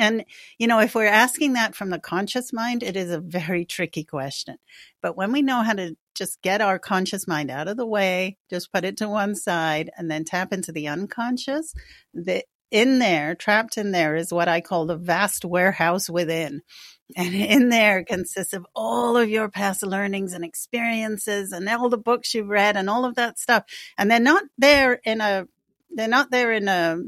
And, 0.00 0.24
you 0.56 0.66
know, 0.66 0.80
if 0.80 0.94
we're 0.94 1.04
asking 1.04 1.52
that 1.52 1.74
from 1.74 1.90
the 1.90 1.98
conscious 1.98 2.54
mind, 2.54 2.82
it 2.82 2.96
is 2.96 3.10
a 3.10 3.20
very 3.20 3.66
tricky 3.66 4.02
question. 4.02 4.56
But 5.02 5.14
when 5.14 5.30
we 5.30 5.42
know 5.42 5.62
how 5.62 5.74
to 5.74 5.94
just 6.14 6.40
get 6.40 6.62
our 6.62 6.78
conscious 6.78 7.28
mind 7.28 7.50
out 7.50 7.68
of 7.68 7.76
the 7.76 7.86
way, 7.86 8.38
just 8.48 8.72
put 8.72 8.86
it 8.86 8.96
to 8.96 9.10
one 9.10 9.34
side 9.34 9.90
and 9.98 10.10
then 10.10 10.24
tap 10.24 10.54
into 10.54 10.72
the 10.72 10.88
unconscious, 10.88 11.74
the, 12.14 12.44
in 12.70 12.98
there, 12.98 13.34
trapped 13.34 13.76
in 13.76 13.90
there 13.90 14.16
is 14.16 14.32
what 14.32 14.48
I 14.48 14.62
call 14.62 14.86
the 14.86 14.96
vast 14.96 15.44
warehouse 15.44 16.08
within. 16.08 16.62
And 17.14 17.34
in 17.34 17.68
there 17.68 18.02
consists 18.02 18.54
of 18.54 18.66
all 18.74 19.18
of 19.18 19.28
your 19.28 19.50
past 19.50 19.82
learnings 19.82 20.32
and 20.32 20.46
experiences 20.46 21.52
and 21.52 21.68
all 21.68 21.90
the 21.90 21.98
books 21.98 22.32
you've 22.32 22.48
read 22.48 22.78
and 22.78 22.88
all 22.88 23.04
of 23.04 23.16
that 23.16 23.38
stuff. 23.38 23.64
And 23.98 24.10
they're 24.10 24.18
not 24.18 24.44
there 24.56 24.94
in 25.04 25.20
a, 25.20 25.46
they're 25.90 26.08
not 26.08 26.30
there 26.30 26.52
in 26.52 26.68
a, 26.68 27.00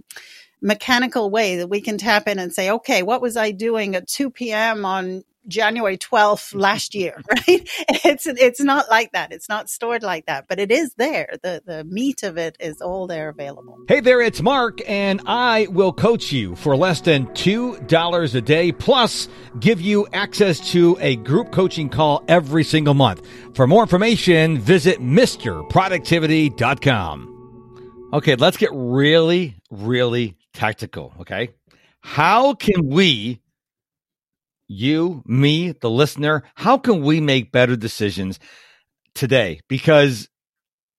mechanical 0.62 1.28
way 1.28 1.56
that 1.56 1.68
we 1.68 1.80
can 1.80 1.98
tap 1.98 2.28
in 2.28 2.38
and 2.38 2.52
say, 2.52 2.70
okay, 2.70 3.02
what 3.02 3.20
was 3.20 3.36
I 3.36 3.50
doing 3.50 3.96
at 3.96 4.06
2 4.08 4.30
p.m. 4.30 4.84
on 4.84 5.24
January 5.48 5.98
12th 5.98 6.54
last 6.60 6.94
year, 6.94 7.20
right? 7.30 7.68
It's, 8.04 8.26
it's 8.26 8.60
not 8.60 8.88
like 8.88 9.10
that. 9.12 9.32
It's 9.32 9.48
not 9.48 9.68
stored 9.68 10.04
like 10.04 10.26
that, 10.26 10.46
but 10.48 10.60
it 10.60 10.70
is 10.70 10.94
there. 10.94 11.34
The, 11.42 11.62
the 11.66 11.82
meat 11.84 12.22
of 12.22 12.38
it 12.38 12.56
is 12.60 12.80
all 12.80 13.08
there 13.08 13.28
available. 13.28 13.76
Hey 13.88 13.98
there, 14.00 14.20
it's 14.20 14.40
Mark, 14.40 14.80
and 14.88 15.20
I 15.26 15.66
will 15.68 15.92
coach 15.92 16.30
you 16.30 16.54
for 16.54 16.76
less 16.76 17.00
than 17.00 17.26
$2 17.26 18.34
a 18.34 18.40
day, 18.40 18.70
plus 18.70 19.28
give 19.58 19.80
you 19.80 20.06
access 20.12 20.70
to 20.72 20.96
a 21.00 21.16
group 21.16 21.50
coaching 21.50 21.88
call 21.88 22.22
every 22.28 22.62
single 22.62 22.94
month. 22.94 23.26
For 23.54 23.66
more 23.66 23.82
information, 23.82 24.58
visit 24.58 25.00
MrProductivity.com. 25.00 27.30
Okay, 28.14 28.36
let's 28.36 28.58
get 28.58 28.68
really, 28.74 29.56
really 29.70 30.36
tactical. 30.54 31.14
Okay. 31.20 31.50
How 32.00 32.54
can 32.54 32.88
we, 32.88 33.40
you, 34.68 35.22
me, 35.26 35.72
the 35.72 35.90
listener, 35.90 36.42
how 36.54 36.78
can 36.78 37.02
we 37.02 37.20
make 37.20 37.52
better 37.52 37.76
decisions 37.76 38.38
today? 39.14 39.60
Because 39.68 40.28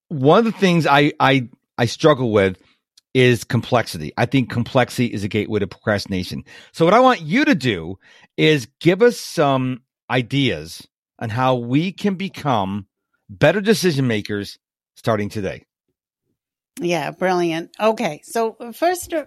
one 0.07 0.39
of 0.39 0.45
the 0.45 0.51
things 0.51 0.87
I, 0.87 1.11
I, 1.19 1.49
I 1.77 1.85
struggle 1.85 2.31
with 2.31 2.57
is 3.13 3.43
complexity. 3.43 4.11
I 4.17 4.25
think 4.25 4.49
complexity 4.49 5.07
is 5.07 5.23
a 5.23 5.27
gateway 5.27 5.59
to 5.59 5.67
procrastination. 5.67 6.43
So 6.71 6.85
what 6.85 6.93
I 6.93 6.99
want 6.99 7.21
you 7.21 7.45
to 7.45 7.55
do 7.55 7.99
is 8.37 8.67
give 8.79 9.01
us 9.01 9.19
some 9.19 9.81
ideas 10.09 10.87
on 11.19 11.29
how 11.29 11.55
we 11.55 11.91
can 11.91 12.15
become 12.15 12.87
better 13.29 13.61
decision 13.61 14.07
makers 14.07 14.57
starting 14.95 15.29
today. 15.29 15.65
Yeah, 16.81 17.11
brilliant. 17.11 17.69
Okay, 17.79 18.21
so 18.23 18.57
first 18.73 19.13
uh, 19.13 19.25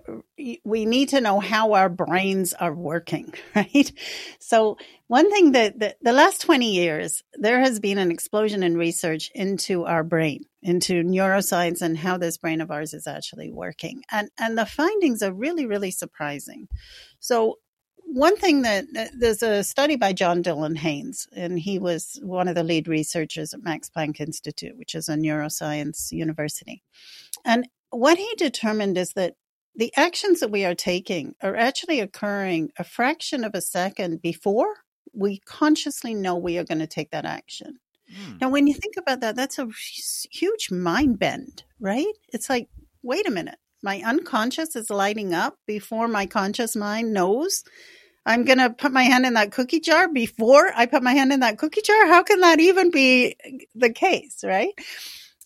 we 0.65 0.85
need 0.85 1.11
to 1.11 1.21
know 1.21 1.39
how 1.39 1.75
our 1.75 1.89
brains 1.89 2.53
are 2.55 2.75
working, 2.75 3.33
right? 3.55 3.93
So 4.41 4.79
one 5.07 5.31
thing 5.31 5.53
that, 5.53 5.79
the 5.79 6.13
last 6.13 6.41
20 6.41 6.73
years, 6.73 7.23
there 7.35 7.61
has 7.61 7.79
been 7.79 7.99
an 7.99 8.11
explosion 8.11 8.65
in 8.65 8.77
research 8.77 9.31
into 9.33 9.85
our 9.85 10.03
brain, 10.03 10.45
into 10.61 11.05
neuroscience 11.05 11.83
and 11.83 11.97
how 11.97 12.19
this 12.19 12.37
brain 12.37 12.61
of 12.61 12.73
ours 12.73 12.93
is 12.93 13.07
actually 13.07 13.53
working. 13.53 14.03
And, 14.11 14.29
and 14.39 14.59
the 14.59 14.67
findings 14.67 15.23
are 15.23 15.33
really, 15.33 15.67
really 15.67 15.93
surprising. 15.93 16.67
So 17.21 17.59
one 18.07 18.37
thing 18.37 18.63
that 18.63 18.87
there's 19.19 19.43
a 19.43 19.63
study 19.65 19.97
by 19.97 20.13
John 20.13 20.43
Dylan 20.43 20.79
Haynes, 20.79 21.29
and 21.35 21.59
he 21.59 21.79
was 21.79 22.19
one 22.23 22.49
of 22.49 22.55
the 22.55 22.63
lead 22.63 22.89
researchers 22.89 23.53
at 23.53 23.63
Max 23.63 23.91
Planck 23.91 24.21
Institute, 24.21 24.77
which 24.77 24.95
is 24.95 25.09
a 25.09 25.17
neuroscience 25.17 26.13
university. 26.13 26.83
And 27.45 27.69
what 27.91 28.19
he 28.19 28.33
determined 28.37 28.97
is 28.97 29.13
that 29.15 29.35
the 29.75 29.93
actions 29.97 30.41
that 30.41 30.51
we 30.51 30.65
are 30.65 30.75
taking 30.75 31.35
are 31.43 31.57
actually 31.57 32.01
occurring 32.01 32.71
a 32.79 32.85
fraction 32.85 33.45
of 33.45 33.55
a 33.55 33.61
second 33.61 34.23
before 34.23 34.69
we 35.13 35.39
consciously 35.41 36.15
know 36.15 36.37
we 36.37 36.59
are 36.59 36.65
going 36.65 36.79
to 36.79 36.87
take 36.87 37.11
that 37.11 37.25
action. 37.25 37.79
Mm. 38.11 38.41
Now, 38.41 38.49
when 38.51 38.67
you 38.67 38.75
think 38.75 38.97
about 38.97 39.21
that, 39.21 39.37
that's 39.37 39.59
a 39.59 39.69
huge 40.31 40.71
mind 40.71 41.19
bend, 41.19 41.65
right? 41.81 42.15
It's 42.33 42.49
like, 42.49 42.69
wait 43.03 43.27
a 43.27 43.31
minute, 43.31 43.59
my 43.83 44.03
unconscious 44.05 44.77
is 44.77 44.91
lighting 44.91 45.35
up 45.35 45.59
before 45.67 46.09
my 46.09 46.27
conscious 46.27 46.75
mind 46.77 47.13
knows 47.13 47.65
I'm 48.27 48.45
going 48.45 48.59
to 48.59 48.71
put 48.71 48.93
my 48.93 49.05
hand 49.05 49.25
in 49.25 49.35
that 49.35 49.53
cookie 49.53 49.79
jar 49.79 50.13
before 50.13 50.73
I 50.75 50.87
put 50.87 51.03
my 51.03 51.13
hand 51.13 51.33
in 51.33 51.41
that 51.41 51.59
cookie 51.59 51.83
jar. 51.83 52.07
How 52.07 52.25
can 52.25 52.41
that 52.41 52.59
even 52.59 52.91
be 52.91 53.37
the 53.75 53.93
case, 53.93 54.43
right? 54.43 54.73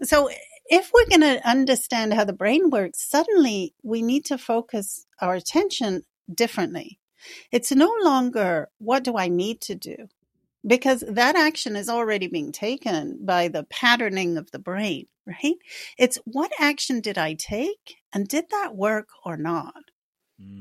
So 0.02 0.30
if 0.66 0.90
we're 0.94 1.08
going 1.08 1.20
to 1.20 1.46
understand 1.46 2.14
how 2.14 2.24
the 2.24 2.32
brain 2.32 2.70
works, 2.70 3.06
suddenly 3.06 3.74
we 3.82 4.00
need 4.00 4.24
to 4.26 4.38
focus 4.38 5.06
our 5.20 5.34
attention 5.34 6.04
differently. 6.32 6.98
It's 7.52 7.70
no 7.70 7.94
longer, 8.02 8.70
what 8.78 9.04
do 9.04 9.18
I 9.18 9.28
need 9.28 9.60
to 9.62 9.74
do? 9.74 10.08
Because 10.66 11.02
that 11.08 11.36
action 11.36 11.74
is 11.74 11.88
already 11.88 12.26
being 12.26 12.52
taken 12.52 13.18
by 13.24 13.48
the 13.48 13.64
patterning 13.64 14.36
of 14.36 14.50
the 14.50 14.58
brain, 14.58 15.06
right? 15.26 15.56
It's 15.98 16.18
what 16.24 16.52
action 16.58 17.00
did 17.00 17.16
I 17.16 17.34
take 17.34 17.96
and 18.12 18.28
did 18.28 18.46
that 18.50 18.76
work 18.76 19.08
or 19.24 19.36
not? 19.36 19.74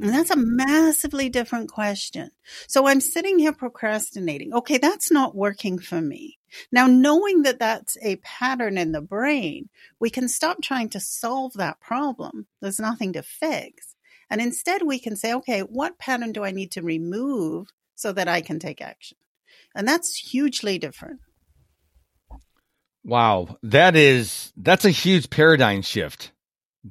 And 0.01 0.09
that's 0.09 0.31
a 0.31 0.35
mm. 0.35 0.43
massively 0.45 1.29
different 1.29 1.71
question. 1.71 2.31
So 2.67 2.87
I'm 2.87 2.99
sitting 2.99 3.39
here 3.39 3.53
procrastinating. 3.53 4.53
Okay, 4.53 4.77
that's 4.77 5.09
not 5.09 5.35
working 5.35 5.79
for 5.79 6.01
me. 6.01 6.37
Now, 6.71 6.87
knowing 6.87 7.43
that 7.43 7.59
that's 7.59 7.97
a 8.01 8.17
pattern 8.17 8.77
in 8.77 8.91
the 8.91 9.01
brain, 9.01 9.69
we 9.99 10.09
can 10.09 10.27
stop 10.27 10.61
trying 10.61 10.89
to 10.89 10.99
solve 10.99 11.53
that 11.53 11.79
problem. 11.79 12.47
There's 12.61 12.79
nothing 12.79 13.13
to 13.13 13.23
fix. 13.23 13.95
And 14.29 14.41
instead, 14.41 14.81
we 14.83 14.99
can 14.99 15.15
say, 15.15 15.33
okay, 15.33 15.61
what 15.61 15.97
pattern 15.97 16.33
do 16.33 16.43
I 16.43 16.51
need 16.51 16.71
to 16.71 16.81
remove 16.81 17.69
so 17.95 18.11
that 18.11 18.27
I 18.27 18.41
can 18.41 18.59
take 18.59 18.81
action? 18.81 19.17
And 19.75 19.87
that's 19.87 20.15
hugely 20.15 20.77
different. 20.77 21.19
Wow, 23.03 23.57
that 23.63 23.95
is 23.95 24.51
that's 24.57 24.85
a 24.85 24.89
huge 24.89 25.29
paradigm 25.29 25.81
shift 25.81 26.31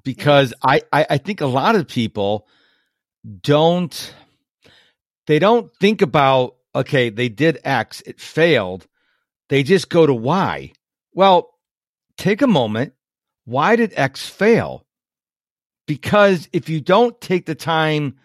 because 0.02 0.54
I, 0.62 0.82
I, 0.92 1.06
I 1.10 1.18
think 1.18 1.40
a 1.40 1.46
lot 1.46 1.76
of 1.76 1.86
people 1.86 2.46
don't 3.42 4.14
they 5.26 5.38
don't 5.38 5.70
think 5.80 6.02
about 6.02 6.56
okay 6.74 7.10
they 7.10 7.28
did 7.28 7.58
x 7.62 8.00
it 8.06 8.20
failed. 8.20 8.86
They 9.48 9.62
just 9.62 9.90
go 9.90 10.06
to 10.06 10.14
why 10.14 10.72
well 11.12 11.50
take 12.16 12.42
a 12.42 12.46
moment. 12.46 12.94
Why 13.44 13.76
did 13.76 13.92
x 13.94 14.28
fail? 14.28 14.86
Because 15.86 16.48
if 16.52 16.68
you 16.68 16.80
don't 16.80 17.18
take 17.20 17.46
the 17.46 17.54
time 17.54 18.16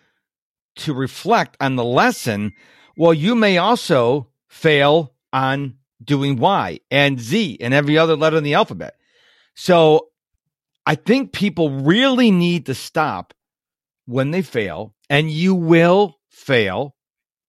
to 0.77 0.93
reflect 0.93 1.57
on 1.59 1.75
the 1.75 1.83
lesson 1.83 2.53
well 2.97 3.13
you 3.13 3.35
may 3.35 3.57
also 3.57 4.29
fail 4.53 5.13
on 5.31 5.75
doing 6.03 6.37
y 6.37 6.79
and 6.91 7.19
z 7.19 7.57
and 7.61 7.73
every 7.73 7.97
other 7.97 8.15
letter 8.15 8.37
in 8.37 8.43
the 8.43 8.53
alphabet 8.53 8.95
so 9.55 10.09
i 10.85 10.95
think 10.95 11.31
people 11.31 11.69
really 11.81 12.31
need 12.31 12.65
to 12.65 12.75
stop 12.75 13.33
when 14.05 14.31
they 14.31 14.41
fail, 14.41 14.93
and 15.09 15.29
you 15.29 15.55
will 15.55 16.19
fail. 16.29 16.95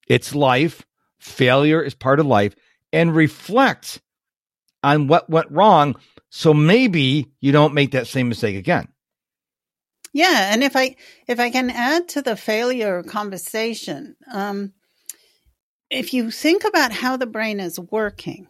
It's 0.07 0.35
life. 0.35 0.85
Failure 1.19 1.81
is 1.81 1.95
part 1.95 2.19
of 2.19 2.25
life. 2.25 2.55
And 2.93 3.15
reflect 3.15 4.01
on 4.83 5.07
what 5.07 5.29
went 5.29 5.51
wrong 5.51 5.95
so 6.29 6.53
maybe 6.53 7.31
you 7.39 7.51
don't 7.51 7.73
make 7.73 7.91
that 7.91 8.07
same 8.07 8.27
mistake 8.27 8.57
again. 8.57 8.89
Yeah, 10.11 10.53
and 10.53 10.63
if 10.63 10.75
I 10.75 10.95
if 11.27 11.39
I 11.39 11.49
can 11.49 11.69
add 11.69 12.09
to 12.09 12.21
the 12.21 12.35
failure 12.35 13.03
conversation, 13.03 14.15
um, 14.31 14.73
if 15.95 16.13
you 16.13 16.31
think 16.31 16.63
about 16.63 16.91
how 16.91 17.17
the 17.17 17.25
brain 17.25 17.59
is 17.59 17.79
working, 17.79 18.47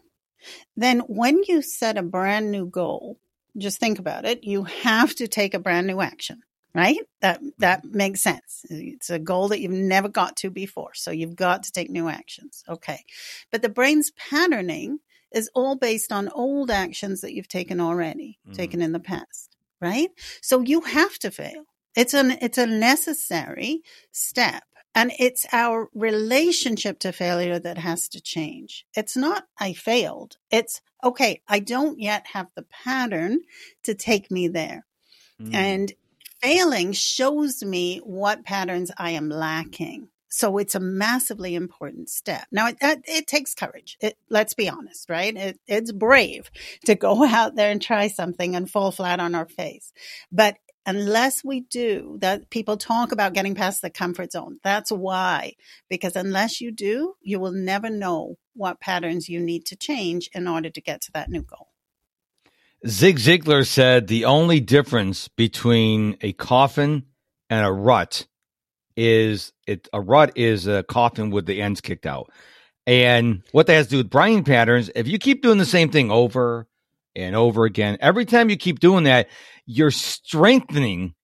then 0.76 1.00
when 1.00 1.42
you 1.48 1.62
set 1.62 1.96
a 1.96 2.02
brand 2.02 2.50
new 2.50 2.66
goal, 2.66 3.18
just 3.56 3.78
think 3.78 3.98
about 3.98 4.24
it. 4.24 4.44
You 4.44 4.64
have 4.64 5.14
to 5.16 5.26
take 5.26 5.54
a 5.54 5.58
brand 5.58 5.86
new 5.86 6.00
action 6.00 6.42
right? 6.76 6.98
That 7.22 7.40
that 7.58 7.86
makes 7.86 8.20
sense. 8.20 8.66
It's 8.68 9.08
a 9.08 9.18
goal 9.18 9.48
that 9.48 9.60
you've 9.60 9.72
never 9.72 10.08
got 10.08 10.36
to 10.36 10.50
before, 10.50 10.92
so 10.92 11.10
you've 11.10 11.34
got 11.34 11.62
to 11.62 11.72
take 11.72 11.88
new 11.88 12.06
actions. 12.08 12.62
Okay. 12.68 13.02
But 13.50 13.62
the 13.62 13.70
brain's 13.70 14.10
patterning 14.10 14.98
is 15.32 15.50
all 15.54 15.76
based 15.76 16.12
on 16.12 16.28
old 16.28 16.70
actions 16.70 17.22
that 17.22 17.32
you've 17.32 17.48
taken 17.48 17.80
already, 17.80 18.38
mm. 18.46 18.54
taken 18.54 18.82
in 18.82 18.92
the 18.92 19.00
past, 19.00 19.56
right? 19.80 20.10
So 20.42 20.60
you 20.60 20.82
have 20.82 21.18
to 21.20 21.30
fail. 21.30 21.64
It's 21.96 22.12
an 22.12 22.32
it's 22.42 22.58
a 22.58 22.66
necessary 22.66 23.80
step 24.12 24.64
And 24.96 25.12
it's 25.18 25.44
our 25.52 25.90
relationship 25.94 26.98
to 27.00 27.12
failure 27.12 27.58
that 27.58 27.76
has 27.76 28.08
to 28.08 28.20
change. 28.20 28.86
It's 28.96 29.14
not, 29.14 29.44
I 29.60 29.74
failed. 29.74 30.38
It's, 30.50 30.80
okay, 31.04 31.42
I 31.46 31.58
don't 31.58 32.00
yet 32.00 32.28
have 32.32 32.46
the 32.56 32.62
pattern 32.62 33.40
to 33.82 33.94
take 33.94 34.30
me 34.30 34.48
there. 34.48 34.86
Mm. 35.40 35.54
And 35.54 35.92
failing 36.40 36.92
shows 36.92 37.62
me 37.62 37.98
what 37.98 38.46
patterns 38.46 38.90
I 38.96 39.10
am 39.10 39.28
lacking. 39.28 40.08
So 40.28 40.56
it's 40.56 40.74
a 40.74 40.80
massively 40.80 41.54
important 41.54 42.08
step. 42.08 42.46
Now 42.50 42.68
it, 42.68 42.76
it, 42.80 43.02
it 43.06 43.26
takes 43.26 43.54
courage. 43.54 43.98
It, 44.00 44.16
let's 44.30 44.54
be 44.54 44.68
honest, 44.68 45.10
right? 45.10 45.36
It, 45.36 45.60
it's 45.66 45.92
brave 45.92 46.50
to 46.86 46.94
go 46.94 47.22
out 47.28 47.54
there 47.54 47.70
and 47.70 47.82
try 47.82 48.08
something 48.08 48.56
and 48.56 48.70
fall 48.70 48.92
flat 48.92 49.20
on 49.20 49.34
our 49.34 49.46
face. 49.46 49.92
But 50.32 50.56
unless 50.86 51.44
we 51.44 51.60
do 51.60 52.16
that 52.20 52.48
people 52.48 52.76
talk 52.76 53.12
about 53.12 53.34
getting 53.34 53.54
past 53.54 53.82
the 53.82 53.90
comfort 53.90 54.32
zone. 54.32 54.58
That's 54.62 54.90
why 54.90 55.54
because 55.90 56.16
unless 56.16 56.60
you 56.60 56.70
do 56.70 57.14
you 57.20 57.40
will 57.40 57.52
never 57.52 57.90
know 57.90 58.36
what 58.54 58.80
patterns 58.80 59.28
you 59.28 59.40
need 59.40 59.66
to 59.66 59.76
change 59.76 60.30
in 60.32 60.48
order 60.48 60.70
to 60.70 60.80
get 60.80 61.02
to 61.02 61.12
that 61.12 61.28
new 61.28 61.42
goal. 61.42 61.68
Zig 62.86 63.18
ziglar 63.18 63.66
said 63.66 64.06
the 64.06 64.24
only 64.24 64.60
difference 64.60 65.28
between 65.28 66.16
a 66.20 66.32
coffin 66.32 67.04
and 67.50 67.66
a 67.66 67.72
rut 67.72 68.26
is 68.96 69.52
it 69.66 69.88
a 69.92 70.00
rut 70.00 70.32
is 70.36 70.66
a 70.66 70.84
coffin 70.84 71.30
with 71.30 71.46
the 71.46 71.60
ends 71.60 71.80
kicked 71.80 72.06
out. 72.06 72.30
And 72.86 73.42
what 73.50 73.66
that 73.66 73.74
has 73.74 73.86
to 73.86 73.90
do 73.90 73.96
with 73.98 74.10
brain 74.10 74.44
patterns 74.44 74.90
if 74.94 75.08
you 75.08 75.18
keep 75.18 75.42
doing 75.42 75.58
the 75.58 75.66
same 75.66 75.90
thing 75.90 76.10
over 76.10 76.68
and 77.16 77.34
over 77.34 77.64
again. 77.64 77.96
Every 78.00 78.24
time 78.24 78.50
you 78.50 78.56
keep 78.56 78.78
doing 78.78 79.04
that, 79.04 79.28
you're 79.64 79.90
strengthening 79.90 81.14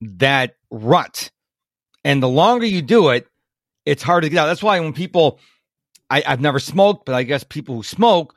that 0.00 0.56
rut. 0.70 1.30
And 2.04 2.22
the 2.22 2.28
longer 2.28 2.66
you 2.66 2.82
do 2.82 3.10
it, 3.10 3.26
it's 3.86 4.02
hard 4.02 4.24
to 4.24 4.30
get 4.30 4.38
out. 4.38 4.46
That's 4.46 4.62
why 4.62 4.80
when 4.80 4.92
people, 4.92 5.38
I, 6.10 6.22
have 6.26 6.40
never 6.40 6.58
smoked, 6.58 7.06
but 7.06 7.14
I 7.14 7.22
guess 7.22 7.44
people 7.44 7.76
who 7.76 7.82
smoke, 7.82 8.34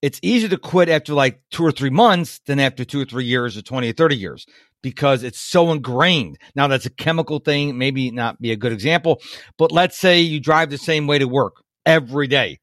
it's 0.00 0.20
easier 0.22 0.48
to 0.50 0.58
quit 0.58 0.88
after 0.88 1.14
like 1.14 1.40
two 1.50 1.64
or 1.64 1.72
three 1.72 1.90
months 1.90 2.40
than 2.46 2.60
after 2.60 2.84
two 2.84 3.00
or 3.00 3.04
three 3.04 3.24
years 3.24 3.56
or 3.56 3.62
20 3.62 3.90
or 3.90 3.92
30 3.92 4.16
years 4.16 4.46
because 4.82 5.22
it's 5.22 5.40
so 5.40 5.72
ingrained. 5.72 6.38
Now, 6.54 6.68
that's 6.68 6.86
a 6.86 6.90
chemical 6.90 7.38
thing, 7.38 7.78
maybe 7.78 8.10
not 8.10 8.40
be 8.40 8.52
a 8.52 8.56
good 8.56 8.72
example, 8.72 9.22
but 9.56 9.72
let's 9.72 9.96
say 9.96 10.20
you 10.20 10.40
drive 10.40 10.70
the 10.70 10.78
same 10.78 11.06
way 11.06 11.18
to 11.18 11.26
work 11.26 11.54
every 11.86 12.26
day. 12.26 12.60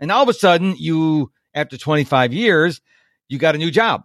And 0.00 0.10
all 0.10 0.24
of 0.24 0.28
a 0.28 0.34
sudden, 0.34 0.74
you, 0.76 1.30
after 1.54 1.78
25 1.78 2.32
years, 2.32 2.80
you 3.28 3.38
got 3.38 3.54
a 3.54 3.58
new 3.58 3.70
job. 3.70 4.04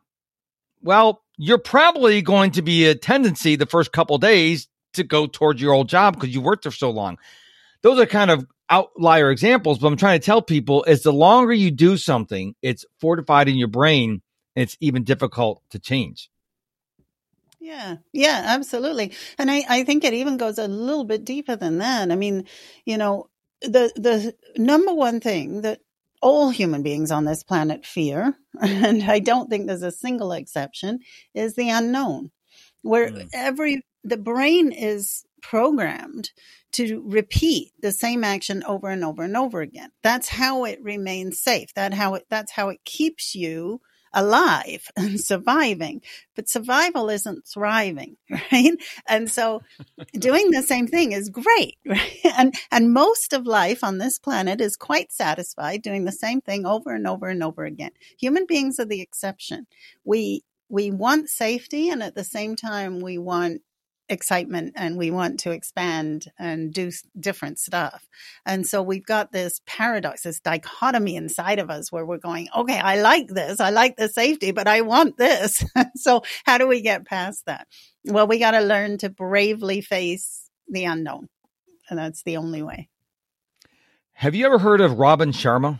Well, 0.82 1.24
you're 1.38 1.58
probably 1.58 2.22
going 2.22 2.52
to 2.52 2.62
be 2.62 2.86
a 2.86 2.96
tendency 2.96 3.56
the 3.56 3.66
first 3.66 3.92
couple 3.92 4.18
days 4.18 4.68
to 4.94 5.04
go 5.04 5.28
towards 5.28 5.62
your 5.62 5.74
old 5.74 5.90
job 5.90 6.16
because 6.16 6.34
you 6.34 6.42
worked 6.42 6.64
there 6.64 6.72
so 6.72 6.90
long. 6.90 7.18
Those 7.82 8.00
are 8.00 8.06
kind 8.06 8.32
of 8.32 8.46
outlier 8.70 9.32
examples, 9.32 9.80
but 9.80 9.88
I'm 9.88 9.98
trying 9.98 10.20
to 10.20 10.26
tell 10.26 10.42
people 10.42 10.84
is 10.84 11.04
the 11.04 11.14
longer 11.14 11.54
you 11.54 11.72
do 11.72 11.98
something, 11.98 12.56
it's 12.62 12.86
fortified 13.00 13.48
in 13.48 13.58
your 13.58 13.68
brain 13.68 14.22
and 14.56 14.64
it's 14.64 14.78
even 14.80 15.04
difficult 15.04 15.62
to 15.72 15.80
change. 15.80 16.30
Yeah, 17.60 17.98
yeah, 18.14 18.42
absolutely. 18.46 19.14
And 19.38 19.52
I, 19.52 19.64
I 19.70 19.84
think 19.84 20.04
it 20.04 20.14
even 20.14 20.38
goes 20.38 20.58
a 20.58 20.68
little 20.68 21.04
bit 21.04 21.26
deeper 21.26 21.56
than 21.56 21.80
that. 21.80 22.12
I 22.12 22.16
mean, 22.16 22.46
you 22.86 22.98
know, 22.98 23.30
the 23.62 23.92
the 23.96 24.34
number 24.58 24.94
one 24.94 25.20
thing 25.20 25.62
that 25.62 25.82
all 26.22 26.50
human 26.50 26.84
beings 26.84 27.12
on 27.12 27.26
this 27.26 27.44
planet 27.44 27.86
fear, 27.86 28.36
and 28.62 29.04
I 29.04 29.20
don't 29.20 29.50
think 29.50 29.68
there's 29.68 29.84
a 29.84 29.92
single 29.92 30.32
exception, 30.32 31.00
is 31.34 31.56
the 31.56 31.70
unknown, 31.70 32.32
where 32.82 33.10
mm. 33.10 33.30
every 33.34 33.84
the 34.04 34.18
brain 34.18 34.72
is 34.72 35.26
programmed 35.42 36.32
to 36.72 37.02
repeat 37.06 37.72
the 37.82 37.92
same 37.92 38.24
action 38.24 38.64
over 38.64 38.90
and 38.90 39.04
over 39.04 39.24
and 39.24 39.36
over 39.36 39.62
again. 39.62 39.90
That's 40.04 40.30
how 40.30 40.66
it 40.66 40.82
remains 40.82 41.40
safe. 41.40 41.74
That 41.74 41.94
how 41.94 42.16
it 42.16 42.26
that's 42.30 42.52
how 42.52 42.70
it 42.70 42.84
keeps 42.86 43.36
you 43.36 43.82
alive 44.14 44.88
and 44.96 45.20
surviving. 45.20 46.02
But 46.36 46.50
survival 46.50 47.10
isn't 47.10 47.48
thriving, 47.48 48.18
right? 48.52 48.74
And 49.08 49.30
so 49.30 49.62
doing 50.14 50.52
the 50.52 50.64
same 50.64 50.88
thing 50.88 51.12
is 51.12 51.30
great, 51.30 51.78
right? 51.86 52.20
And, 52.38 52.54
and 52.72 52.94
most 52.94 53.34
of 53.34 53.46
life 53.46 53.84
on 53.84 53.98
this 53.98 54.20
planet 54.20 54.62
is 54.62 54.76
quite 54.76 55.12
satisfied 55.12 55.82
doing 55.82 56.06
the 56.06 56.12
same 56.12 56.42
thing 56.42 56.66
over 56.66 56.94
and 56.94 57.08
over 57.08 57.28
and 57.28 57.44
over 57.44 57.66
again. 57.66 57.92
Human 58.20 58.46
beings 58.46 58.80
are 58.80 58.86
the 58.86 59.02
exception. 59.02 59.68
We, 60.04 60.44
we 60.70 60.92
want 60.92 61.30
safety 61.30 61.90
and 61.90 62.04
at 62.04 62.16
the 62.16 62.24
same 62.24 62.56
time 62.56 63.00
we 63.00 63.18
want 63.18 63.62
excitement 64.10 64.74
and 64.76 64.98
we 64.98 65.12
want 65.12 65.40
to 65.42 65.52
expand 65.52 66.32
and 66.38 66.74
do 66.74 66.92
different 67.20 67.60
stuff. 67.60 68.08
And 68.46 68.66
so 68.66 68.82
we've 68.82 69.06
got 69.06 69.32
this 69.32 69.62
paradox, 69.66 70.24
this 70.24 70.40
dichotomy 70.40 71.16
inside 71.16 71.60
of 71.60 71.70
us 71.70 71.92
where 71.92 72.06
we're 72.06 72.18
going, 72.18 72.50
okay, 72.56 72.80
I 72.80 73.00
like 73.02 73.28
this. 73.28 73.60
I 73.60 73.70
like 73.70 73.96
the 73.96 74.10
safety, 74.10 74.52
but 74.52 74.68
I 74.68 74.82
want 74.82 75.18
this. 75.18 75.64
so 75.96 76.24
how 76.46 76.58
do 76.58 76.68
we 76.68 76.82
get 76.82 77.06
past 77.06 77.46
that? 77.46 77.68
Well, 78.06 78.28
we 78.28 78.40
got 78.40 78.52
to 78.52 78.62
learn 78.62 78.98
to 79.00 79.10
bravely 79.10 79.82
face 79.82 80.50
the 80.68 80.86
unknown. 80.86 81.30
And 81.90 81.98
that's 81.98 82.24
the 82.24 82.38
only 82.38 82.62
way. 82.62 82.90
Have 84.14 84.36
you 84.36 84.46
ever 84.46 84.60
heard 84.60 84.82
of 84.82 85.00
Robin 85.00 85.32
Sharma? 85.32 85.80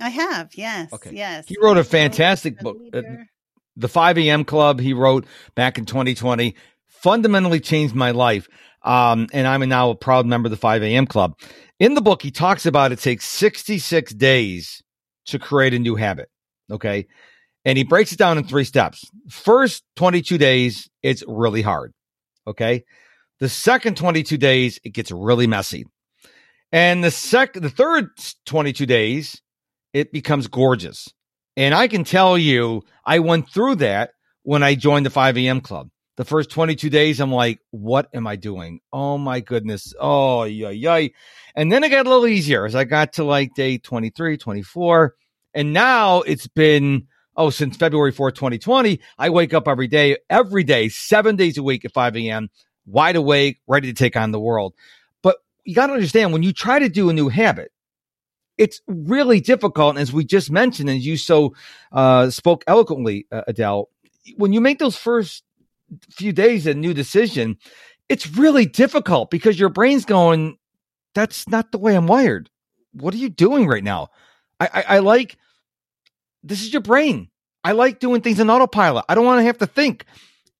I 0.00 0.10
have, 0.10 0.54
yes. 0.54 0.92
Okay. 0.92 1.10
Yes. 1.12 1.48
He 1.48 1.56
wrote 1.60 1.76
a 1.76 1.84
fantastic 1.84 2.58
book. 2.60 2.78
Uh, 2.92 3.02
the 3.76 3.88
5 3.88 4.18
a.m. 4.18 4.44
Club 4.44 4.80
he 4.80 4.92
wrote 4.92 5.26
back 5.54 5.78
in 5.78 5.86
2020 5.86 6.54
fundamentally 7.02 7.60
changed 7.60 7.94
my 7.94 8.10
life. 8.10 8.48
Um, 8.82 9.28
and 9.32 9.46
I'm 9.46 9.66
now 9.68 9.90
a 9.90 9.94
proud 9.94 10.26
member 10.26 10.46
of 10.46 10.50
the 10.50 10.56
5 10.56 10.82
a.m. 10.82 11.06
club. 11.06 11.38
In 11.78 11.94
the 11.94 12.00
book, 12.00 12.22
he 12.22 12.30
talks 12.30 12.66
about 12.66 12.92
it 12.92 12.98
takes 12.98 13.24
66 13.26 14.12
days 14.14 14.82
to 15.26 15.38
create 15.38 15.74
a 15.74 15.78
new 15.78 15.94
habit. 15.94 16.28
Okay. 16.70 17.06
And 17.64 17.76
he 17.76 17.84
breaks 17.84 18.12
it 18.12 18.18
down 18.18 18.38
in 18.38 18.44
three 18.44 18.64
steps. 18.64 19.04
First 19.28 19.84
22 19.96 20.38
days, 20.38 20.88
it's 21.02 21.22
really 21.26 21.62
hard. 21.62 21.92
Okay. 22.46 22.84
The 23.40 23.48
second 23.48 23.96
22 23.96 24.36
days, 24.36 24.80
it 24.84 24.90
gets 24.90 25.12
really 25.12 25.46
messy. 25.46 25.84
And 26.72 27.02
the 27.02 27.10
second, 27.10 27.62
the 27.62 27.70
third 27.70 28.10
22 28.46 28.86
days, 28.86 29.40
it 29.92 30.12
becomes 30.12 30.46
gorgeous. 30.46 31.08
And 31.56 31.74
I 31.74 31.88
can 31.88 32.04
tell 32.04 32.38
you, 32.38 32.82
I 33.04 33.18
went 33.18 33.48
through 33.50 33.76
that 33.76 34.10
when 34.42 34.62
I 34.62 34.74
joined 34.74 35.06
the 35.06 35.10
5 35.10 35.36
a.m. 35.36 35.60
club 35.60 35.90
the 36.18 36.24
first 36.24 36.50
22 36.50 36.90
days, 36.90 37.20
I'm 37.20 37.30
like, 37.30 37.60
what 37.70 38.08
am 38.12 38.26
I 38.26 38.34
doing? 38.34 38.80
Oh 38.92 39.18
my 39.18 39.38
goodness. 39.38 39.94
Oh, 40.00 40.42
yeah, 40.42 40.70
yeah. 40.70 41.06
And 41.54 41.70
then 41.70 41.84
it 41.84 41.90
got 41.90 42.06
a 42.06 42.10
little 42.10 42.26
easier 42.26 42.66
as 42.66 42.74
I 42.74 42.82
got 42.82 43.12
to 43.14 43.24
like 43.24 43.54
day 43.54 43.78
23, 43.78 44.36
24. 44.36 45.14
And 45.54 45.72
now 45.72 46.22
it's 46.22 46.48
been, 46.48 47.06
oh, 47.36 47.50
since 47.50 47.76
February 47.76 48.12
4th, 48.12 48.34
2020, 48.34 48.98
I 49.16 49.30
wake 49.30 49.54
up 49.54 49.68
every 49.68 49.86
day, 49.86 50.16
every 50.28 50.64
day, 50.64 50.88
seven 50.88 51.36
days 51.36 51.56
a 51.56 51.62
week 51.62 51.84
at 51.84 51.92
5 51.92 52.16
a.m., 52.16 52.50
wide 52.84 53.14
awake, 53.14 53.60
ready 53.68 53.86
to 53.86 53.94
take 53.94 54.16
on 54.16 54.32
the 54.32 54.40
world. 54.40 54.74
But 55.22 55.36
you 55.64 55.76
got 55.76 55.86
to 55.86 55.92
understand 55.92 56.32
when 56.32 56.42
you 56.42 56.52
try 56.52 56.80
to 56.80 56.88
do 56.88 57.10
a 57.10 57.12
new 57.12 57.28
habit, 57.28 57.70
it's 58.56 58.80
really 58.88 59.38
difficult. 59.38 59.96
As 59.96 60.12
we 60.12 60.24
just 60.24 60.50
mentioned, 60.50 60.90
and 60.90 61.00
you 61.00 61.16
so 61.16 61.54
uh, 61.92 62.30
spoke 62.30 62.64
eloquently, 62.66 63.28
uh, 63.30 63.42
Adele, 63.46 63.88
when 64.36 64.52
you 64.52 64.60
make 64.60 64.80
those 64.80 64.96
first 64.96 65.44
few 66.10 66.32
days 66.32 66.66
a 66.66 66.74
new 66.74 66.94
decision, 66.94 67.56
it's 68.08 68.26
really 68.26 68.66
difficult 68.66 69.30
because 69.30 69.58
your 69.58 69.68
brain's 69.68 70.04
going, 70.04 70.56
that's 71.14 71.48
not 71.48 71.72
the 71.72 71.78
way 71.78 71.96
I'm 71.96 72.06
wired. 72.06 72.50
What 72.92 73.14
are 73.14 73.18
you 73.18 73.28
doing 73.28 73.66
right 73.66 73.84
now? 73.84 74.08
I, 74.60 74.68
I, 74.72 74.82
I 74.82 74.98
like, 75.00 75.36
this 76.42 76.62
is 76.62 76.72
your 76.72 76.82
brain. 76.82 77.28
I 77.64 77.72
like 77.72 78.00
doing 78.00 78.20
things 78.20 78.40
in 78.40 78.50
autopilot. 78.50 79.04
I 79.08 79.14
don't 79.14 79.24
want 79.24 79.40
to 79.40 79.44
have 79.44 79.58
to 79.58 79.66
think. 79.66 80.04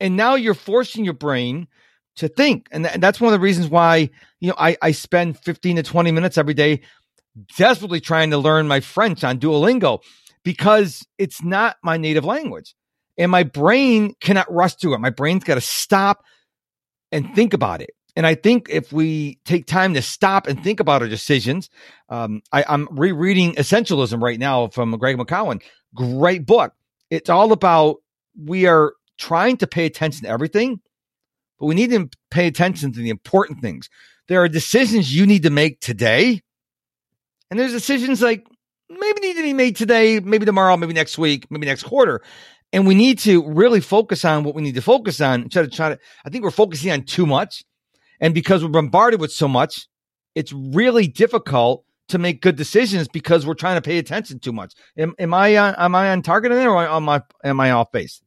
And 0.00 0.16
now 0.16 0.34
you're 0.34 0.54
forcing 0.54 1.04
your 1.04 1.14
brain 1.14 1.68
to 2.16 2.28
think. 2.28 2.68
And, 2.70 2.84
th- 2.84 2.94
and 2.94 3.02
that's 3.02 3.20
one 3.20 3.32
of 3.32 3.38
the 3.38 3.42
reasons 3.42 3.68
why, 3.68 4.10
you 4.40 4.48
know, 4.48 4.56
I, 4.58 4.76
I 4.82 4.92
spend 4.92 5.38
15 5.38 5.76
to 5.76 5.82
20 5.82 6.12
minutes 6.12 6.36
every 6.36 6.54
day 6.54 6.82
desperately 7.56 8.00
trying 8.00 8.30
to 8.30 8.38
learn 8.38 8.68
my 8.68 8.80
French 8.80 9.24
on 9.24 9.38
Duolingo 9.38 10.00
because 10.42 11.06
it's 11.18 11.42
not 11.42 11.76
my 11.82 11.96
native 11.96 12.24
language 12.24 12.74
and 13.18 13.30
my 13.30 13.42
brain 13.42 14.14
cannot 14.20 14.52
rush 14.52 14.76
through 14.76 14.94
it. 14.94 15.00
My 15.00 15.10
brain's 15.10 15.44
got 15.44 15.56
to 15.56 15.60
stop 15.60 16.24
and 17.10 17.34
think 17.34 17.52
about 17.52 17.82
it. 17.82 17.90
And 18.16 18.26
I 18.26 18.34
think 18.34 18.68
if 18.70 18.92
we 18.92 19.38
take 19.44 19.66
time 19.66 19.94
to 19.94 20.02
stop 20.02 20.46
and 20.46 20.62
think 20.62 20.80
about 20.80 21.02
our 21.02 21.08
decisions, 21.08 21.68
um, 22.08 22.42
I, 22.52 22.64
am 22.66 22.88
rereading 22.90 23.54
Essentialism 23.54 24.20
right 24.22 24.38
now 24.38 24.68
from 24.68 24.96
Greg 24.98 25.16
McKeown. 25.16 25.62
Great 25.94 26.46
book. 26.46 26.72
It's 27.10 27.30
all 27.30 27.52
about 27.52 27.96
we 28.44 28.66
are 28.66 28.94
trying 29.18 29.56
to 29.58 29.66
pay 29.66 29.86
attention 29.86 30.24
to 30.24 30.30
everything, 30.30 30.80
but 31.58 31.66
we 31.66 31.74
need 31.74 31.90
to 31.90 32.08
pay 32.30 32.46
attention 32.46 32.92
to 32.92 33.00
the 33.00 33.10
important 33.10 33.60
things. 33.60 33.88
There 34.28 34.42
are 34.42 34.48
decisions 34.48 35.14
you 35.14 35.26
need 35.26 35.44
to 35.44 35.50
make 35.50 35.80
today, 35.80 36.42
and 37.50 37.58
there's 37.58 37.72
decisions 37.72 38.20
like 38.20 38.46
maybe 38.90 39.20
need 39.20 39.36
to 39.36 39.42
be 39.42 39.52
made 39.52 39.76
today, 39.76 40.20
maybe 40.20 40.44
tomorrow, 40.44 40.76
maybe 40.76 40.92
next 40.92 41.18
week, 41.18 41.46
maybe 41.50 41.66
next 41.66 41.84
quarter. 41.84 42.22
And 42.72 42.86
we 42.86 42.94
need 42.94 43.18
to 43.20 43.46
really 43.48 43.80
focus 43.80 44.24
on 44.24 44.44
what 44.44 44.54
we 44.54 44.62
need 44.62 44.74
to 44.74 44.82
focus 44.82 45.20
on 45.20 45.42
instead 45.42 45.64
of 45.64 45.72
trying 45.72 45.96
to, 45.96 46.00
I 46.24 46.30
think 46.30 46.44
we're 46.44 46.50
focusing 46.50 46.90
on 46.92 47.02
too 47.02 47.26
much. 47.26 47.64
And 48.20 48.34
because 48.34 48.62
we're 48.62 48.70
bombarded 48.70 49.20
with 49.20 49.32
so 49.32 49.48
much, 49.48 49.88
it's 50.34 50.52
really 50.52 51.06
difficult 51.06 51.84
to 52.08 52.18
make 52.18 52.42
good 52.42 52.56
decisions 52.56 53.08
because 53.08 53.46
we're 53.46 53.54
trying 53.54 53.76
to 53.76 53.82
pay 53.82 53.98
attention 53.98 54.38
too 54.38 54.52
much. 54.52 54.74
Am, 54.96 55.14
am 55.18 55.34
I 55.34 55.54
uh, 55.54 55.74
am 55.78 55.94
I 55.94 56.10
on 56.10 56.22
target 56.22 56.52
in 56.52 56.58
there 56.58 56.70
or 56.70 56.86
am 56.86 57.08
I 57.08 57.22
am 57.44 57.60
I 57.60 57.70
off 57.70 57.92
base? 57.92 58.20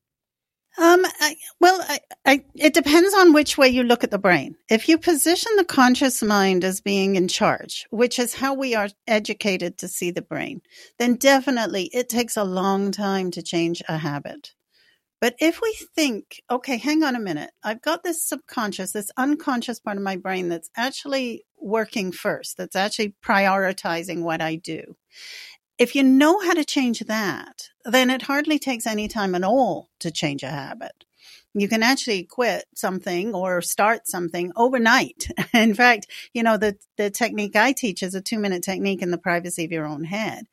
Um, 0.77 1.05
I, 1.19 1.35
well, 1.59 1.81
I, 1.87 1.99
I, 2.25 2.45
it 2.55 2.73
depends 2.73 3.13
on 3.13 3.33
which 3.33 3.57
way 3.57 3.67
you 3.67 3.83
look 3.83 4.03
at 4.03 4.11
the 4.11 4.17
brain. 4.17 4.55
If 4.69 4.87
you 4.87 4.97
position 4.97 5.51
the 5.57 5.65
conscious 5.65 6.23
mind 6.23 6.63
as 6.63 6.79
being 6.79 7.15
in 7.17 7.27
charge, 7.27 7.85
which 7.89 8.17
is 8.17 8.35
how 8.35 8.53
we 8.53 8.73
are 8.73 8.89
educated 9.05 9.77
to 9.79 9.89
see 9.89 10.11
the 10.11 10.21
brain, 10.21 10.61
then 10.97 11.15
definitely 11.15 11.89
it 11.93 12.07
takes 12.07 12.37
a 12.37 12.45
long 12.45 12.91
time 12.91 13.31
to 13.31 13.43
change 13.43 13.83
a 13.89 13.97
habit. 13.97 14.53
But 15.19 15.35
if 15.39 15.61
we 15.61 15.77
think, 15.95 16.41
okay, 16.49 16.77
hang 16.77 17.03
on 17.03 17.15
a 17.15 17.19
minute, 17.19 17.51
I've 17.63 17.81
got 17.81 18.03
this 18.03 18.23
subconscious, 18.23 18.93
this 18.93 19.11
unconscious 19.17 19.79
part 19.79 19.97
of 19.97 20.03
my 20.03 20.15
brain 20.15 20.49
that's 20.49 20.71
actually 20.75 21.43
working 21.59 22.11
first, 22.11 22.57
that's 22.57 22.75
actually 22.75 23.13
prioritizing 23.23 24.23
what 24.23 24.41
I 24.41 24.55
do. 24.55 24.95
If 25.77 25.95
you 25.95 26.03
know 26.03 26.39
how 26.39 26.53
to 26.53 26.65
change 26.65 27.01
that, 27.01 27.70
then 27.85 28.09
it 28.09 28.23
hardly 28.23 28.59
takes 28.59 28.85
any 28.85 29.07
time 29.07 29.35
at 29.35 29.43
all 29.43 29.89
to 29.99 30.11
change 30.11 30.43
a 30.43 30.49
habit. 30.49 31.05
You 31.53 31.67
can 31.67 31.83
actually 31.83 32.23
quit 32.23 32.65
something 32.75 33.35
or 33.35 33.61
start 33.61 34.07
something 34.07 34.51
overnight. 34.55 35.27
In 35.53 35.73
fact, 35.73 36.07
you 36.33 36.43
know, 36.43 36.57
the, 36.57 36.77
the 36.97 37.09
technique 37.09 37.55
I 37.55 37.73
teach 37.73 38.03
is 38.03 38.15
a 38.15 38.21
two 38.21 38.39
minute 38.39 38.63
technique 38.63 39.01
in 39.01 39.11
the 39.11 39.17
privacy 39.17 39.65
of 39.65 39.71
your 39.71 39.85
own 39.85 40.05
head. 40.05 40.45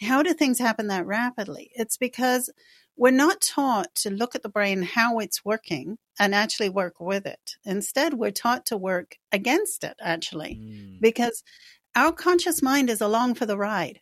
How 0.00 0.22
do 0.22 0.32
things 0.34 0.58
happen 0.58 0.88
that 0.88 1.06
rapidly? 1.06 1.70
It's 1.74 1.96
because 1.96 2.50
we're 2.96 3.10
not 3.10 3.40
taught 3.40 3.94
to 3.96 4.10
look 4.10 4.34
at 4.34 4.42
the 4.42 4.48
brain 4.48 4.82
how 4.82 5.18
it's 5.18 5.44
working 5.44 5.98
and 6.18 6.34
actually 6.34 6.68
work 6.68 7.00
with 7.00 7.26
it. 7.26 7.56
Instead, 7.64 8.14
we're 8.14 8.30
taught 8.30 8.66
to 8.66 8.76
work 8.76 9.16
against 9.32 9.84
it, 9.84 9.96
actually, 10.00 10.60
mm. 10.62 11.00
because 11.00 11.42
our 11.94 12.12
conscious 12.12 12.62
mind 12.62 12.88
is 12.88 13.00
along 13.00 13.34
for 13.34 13.46
the 13.46 13.58
ride. 13.58 14.00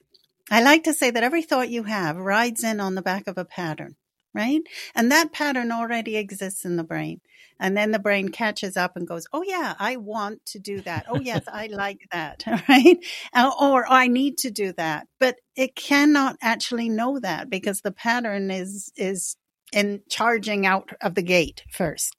I 0.51 0.63
like 0.63 0.85
to 0.85 0.93
say 0.93 1.11
that 1.11 1.23
every 1.23 1.43
thought 1.43 1.71
you 1.71 1.85
have 1.85 2.17
rides 2.17 2.65
in 2.65 2.81
on 2.81 2.95
the 2.95 3.03
back 3.03 3.27
of 3.27 3.39
a 3.39 3.45
pattern 3.45 3.97
right? 4.35 4.63
And 4.95 5.11
that 5.13 5.33
pattern 5.33 5.73
already 5.73 6.17
exists 6.17 6.65
in 6.65 6.77
the 6.77 6.85
brain. 6.85 7.21
And 7.61 7.77
then 7.77 7.93
the 7.93 8.01
brain 8.01 8.31
catches 8.31 8.77
up 8.77 8.97
and 8.97 9.07
goes, 9.07 9.27
Oh, 9.33 9.45
yeah, 9.47 9.75
I 9.79 9.97
want 9.97 10.45
to 10.47 10.59
do 10.59 10.81
that. 10.83 11.07
Oh, 11.09 11.21
yes, 11.21 11.45
I 11.53 11.69
like 11.69 12.01
that. 12.13 12.45
Right. 12.69 12.99
Uh, 13.33 13.51
or 13.61 13.91
I 13.91 14.09
need 14.09 14.39
to 14.39 14.51
do 14.51 14.73
that. 14.73 15.07
But 15.21 15.37
it 15.55 15.77
cannot 15.77 16.37
actually 16.43 16.89
know 16.89 17.21
that 17.21 17.49
because 17.49 17.81
the 17.81 17.93
pattern 17.93 18.51
is, 18.51 18.91
is 18.97 19.37
in 19.73 20.03
charging 20.11 20.67
out 20.67 20.91
of 21.01 21.15
the 21.15 21.23
gate 21.23 21.63
first. 21.71 22.17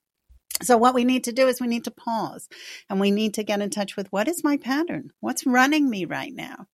So 0.62 0.78
what 0.78 0.94
we 0.94 1.04
need 1.04 1.26
to 1.26 1.34
do 1.34 1.48
is 1.48 1.60
we 1.60 1.68
need 1.68 1.84
to 1.84 1.92
pause 1.92 2.48
and 2.90 3.00
we 3.00 3.12
need 3.12 3.34
to 3.34 3.44
get 3.44 3.60
in 3.60 3.70
touch 3.70 3.98
with 3.98 4.08
what 4.12 4.30
is 4.30 4.44
my 4.44 4.56
pattern? 4.56 5.12
What's 5.20 5.46
running 5.46 5.90
me 5.90 6.06
right 6.06 6.34
now? 6.34 6.68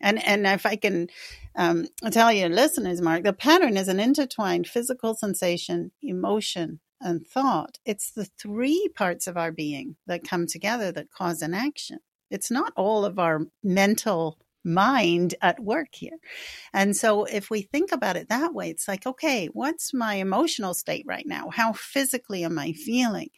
And 0.00 0.24
and 0.24 0.46
if 0.46 0.66
I 0.66 0.76
can 0.76 1.08
um, 1.56 1.86
tell 2.10 2.32
your 2.32 2.48
listeners, 2.48 3.00
Mark, 3.00 3.24
the 3.24 3.32
pattern 3.32 3.76
is 3.76 3.88
an 3.88 4.00
intertwined 4.00 4.66
physical 4.66 5.14
sensation, 5.14 5.92
emotion, 6.02 6.80
and 7.00 7.26
thought. 7.26 7.78
It's 7.84 8.10
the 8.10 8.24
three 8.24 8.88
parts 8.94 9.26
of 9.26 9.36
our 9.36 9.52
being 9.52 9.96
that 10.06 10.28
come 10.28 10.46
together 10.46 10.92
that 10.92 11.10
cause 11.10 11.42
an 11.42 11.54
action. 11.54 11.98
It's 12.30 12.50
not 12.50 12.72
all 12.76 13.04
of 13.04 13.18
our 13.18 13.40
mental 13.62 14.38
mind 14.64 15.34
at 15.40 15.60
work 15.60 15.88
here. 15.92 16.18
And 16.74 16.94
so 16.94 17.24
if 17.24 17.50
we 17.50 17.62
think 17.62 17.92
about 17.92 18.16
it 18.16 18.28
that 18.28 18.52
way, 18.52 18.70
it's 18.70 18.88
like, 18.88 19.06
okay, 19.06 19.46
what's 19.46 19.94
my 19.94 20.14
emotional 20.14 20.74
state 20.74 21.04
right 21.06 21.26
now? 21.26 21.48
How 21.50 21.72
physically 21.72 22.44
am 22.44 22.58
I 22.58 22.72
feeling? 22.72 23.30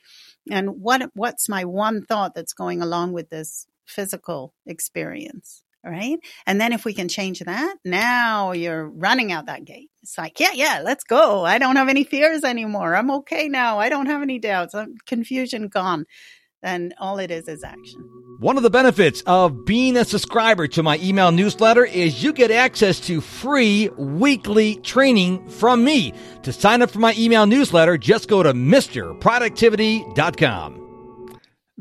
And 0.51 0.81
what 0.81 1.11
what's 1.14 1.49
my 1.49 1.64
one 1.64 2.05
thought 2.05 2.35
that's 2.35 2.55
going 2.55 2.83
along 2.83 3.12
with 3.12 3.31
this 3.31 3.66
physical 3.87 4.55
experience? 4.66 5.62
Right? 5.84 6.18
And 6.46 6.60
then 6.60 6.72
if 6.72 6.84
we 6.84 6.94
can 6.94 7.08
change 7.08 7.40
that, 7.40 7.76
now 7.84 8.52
you're 8.52 8.88
running 8.88 9.32
out 9.32 9.46
that 9.46 9.64
gate. 9.64 9.90
It's 10.02 10.18
like, 10.18 10.40
yeah, 10.40 10.52
yeah, 10.54 10.82
let's 10.84 11.04
go. 11.04 11.44
I 11.44 11.58
don't 11.58 11.76
have 11.76 11.88
any 11.88 12.04
fears 12.04 12.44
anymore. 12.44 12.94
I'm 12.94 13.10
okay 13.10 13.48
now. 13.48 13.78
I 13.78 13.88
don't 13.88 14.06
have 14.06 14.22
any 14.22 14.38
doubts. 14.38 14.74
I'm 14.74 14.94
confusion 15.06 15.68
gone. 15.68 16.06
Then 16.62 16.92
all 16.98 17.18
it 17.18 17.30
is 17.30 17.48
is 17.48 17.64
action. 17.64 18.06
One 18.38 18.56
of 18.56 18.62
the 18.62 18.70
benefits 18.70 19.22
of 19.26 19.64
being 19.64 19.96
a 19.96 20.04
subscriber 20.04 20.66
to 20.68 20.82
my 20.82 20.98
email 20.98 21.32
newsletter 21.32 21.84
is 21.84 22.22
you 22.22 22.32
get 22.32 22.50
access 22.50 23.00
to 23.00 23.20
free 23.20 23.90
weekly 23.96 24.76
training 24.76 25.46
from 25.48 25.84
me. 25.84 26.14
To 26.42 26.52
sign 26.52 26.82
up 26.82 26.90
for 26.90 26.98
my 26.98 27.14
email 27.18 27.46
newsletter, 27.46 27.98
just 27.98 28.28
go 28.28 28.42
to 28.42 28.52
MrProductivity.com. 28.52 30.79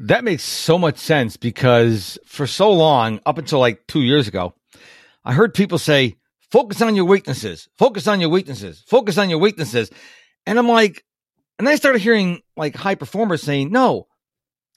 That 0.04 0.24
makes 0.24 0.44
so 0.44 0.78
much 0.78 0.98
sense 0.98 1.36
because 1.36 2.18
for 2.26 2.48
so 2.48 2.72
long, 2.72 3.20
up 3.26 3.38
until 3.38 3.60
like 3.60 3.86
two 3.86 4.02
years 4.02 4.30
ago, 4.30 4.54
I 5.26 5.34
heard 5.34 5.54
people 5.54 5.78
say, 5.78 6.16
focus 6.50 6.82
on 6.82 6.96
your 6.96 7.04
weaknesses, 7.04 7.68
focus 7.78 8.08
on 8.08 8.22
your 8.22 8.30
weaknesses, 8.30 8.82
focus 8.88 9.18
on 9.18 9.30
your 9.30 9.40
weaknesses. 9.40 9.92
And 10.46 10.58
I'm 10.58 10.70
like, 10.70 11.04
and 11.60 11.68
I 11.68 11.76
started 11.76 12.00
hearing 12.00 12.42
like 12.56 12.78
high 12.78 12.96
performers 12.96 13.44
saying, 13.44 13.74
no, 13.74 14.08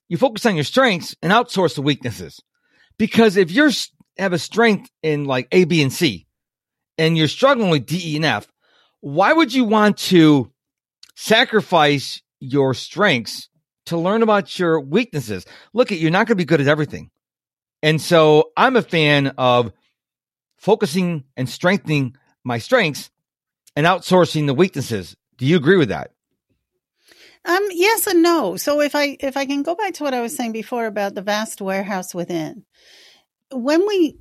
you 0.09 0.17
focus 0.17 0.45
on 0.45 0.57
your 0.57 0.65
strengths 0.65 1.15
and 1.23 1.33
outsource 1.33 1.77
the 1.77 1.83
weaknesses. 1.83 2.41
Because 2.99 3.37
if 3.37 3.53
you 3.53 3.71
have 4.19 4.33
a 4.33 4.41
strength 4.41 4.91
in 5.05 5.27
like 5.27 5.47
A, 5.53 5.63
B, 5.63 5.83
and 5.83 5.93
C, 5.93 6.27
and 6.99 7.17
you're 7.17 7.29
struggling 7.29 7.71
with 7.71 7.87
D, 7.87 8.15
E, 8.15 8.17
and 8.17 8.25
F, 8.25 8.49
why 9.01 9.33
would 9.33 9.55
you 9.55 9.63
want 9.63 9.99
to 9.99 10.51
sacrifice 11.15 12.21
your 12.41 12.75
strengths 12.75 13.49
to 13.87 13.97
learn 13.97 14.23
about 14.23 14.59
your 14.59 14.81
weaknesses. 14.81 15.45
Look 15.73 15.93
at 15.93 15.99
you're 15.99 16.11
not 16.11 16.27
going 16.27 16.37
to 16.37 16.43
be 16.43 16.45
good 16.45 16.61
at 16.61 16.69
everything. 16.69 17.11
And 17.83 18.01
so 18.01 18.53
I'm 18.57 18.77
a 18.77 18.83
fan 18.83 19.29
of 19.39 19.73
focusing 20.57 21.25
and 21.37 21.49
strengthening 21.49 22.17
my 22.45 22.59
strengths 22.59 23.11
and 23.75 23.87
outsourcing 23.87 24.47
the 24.47 24.55
weaknesses. 24.55 25.17
Do 25.37 25.47
you 25.47 25.57
agree 25.57 25.77
with 25.77 25.89
that? 25.89 26.13
Um, 27.45 27.67
yes 27.73 28.07
and 28.07 28.23
no. 28.23 28.57
So 28.57 28.81
if 28.81 28.95
I 28.95 29.17
if 29.19 29.37
I 29.37 29.47
can 29.47 29.65
go 29.65 29.75
back 29.75 29.95
to 29.95 30.05
what 30.05 30.15
I 30.15 30.21
was 30.21 30.37
saying 30.37 30.53
before 30.53 30.87
about 30.87 31.15
the 31.15 31.23
vast 31.23 31.61
warehouse 31.61 32.15
within, 32.15 32.65
when 33.51 33.87
we 33.87 34.19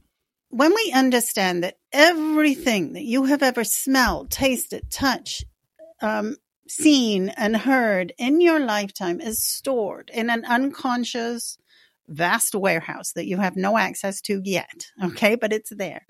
when 0.49 0.73
we 0.73 0.91
understand 0.93 1.63
that 1.63 1.77
everything 1.93 2.93
that 2.93 3.03
you 3.03 3.25
have 3.25 3.43
ever 3.43 3.63
smelled, 3.63 4.31
tasted, 4.31 4.89
touched, 4.89 5.45
um, 6.01 6.35
seen 6.75 7.29
and 7.29 7.55
heard 7.55 8.13
in 8.17 8.41
your 8.41 8.59
lifetime 8.59 9.19
is 9.21 9.45
stored 9.45 10.09
in 10.13 10.29
an 10.29 10.45
unconscious 10.45 11.57
vast 12.07 12.55
warehouse 12.55 13.13
that 13.13 13.27
you 13.27 13.37
have 13.37 13.55
no 13.55 13.77
access 13.77 14.21
to 14.21 14.41
yet. 14.43 14.87
Okay. 15.03 15.35
But 15.35 15.53
it's 15.53 15.69
there. 15.69 16.05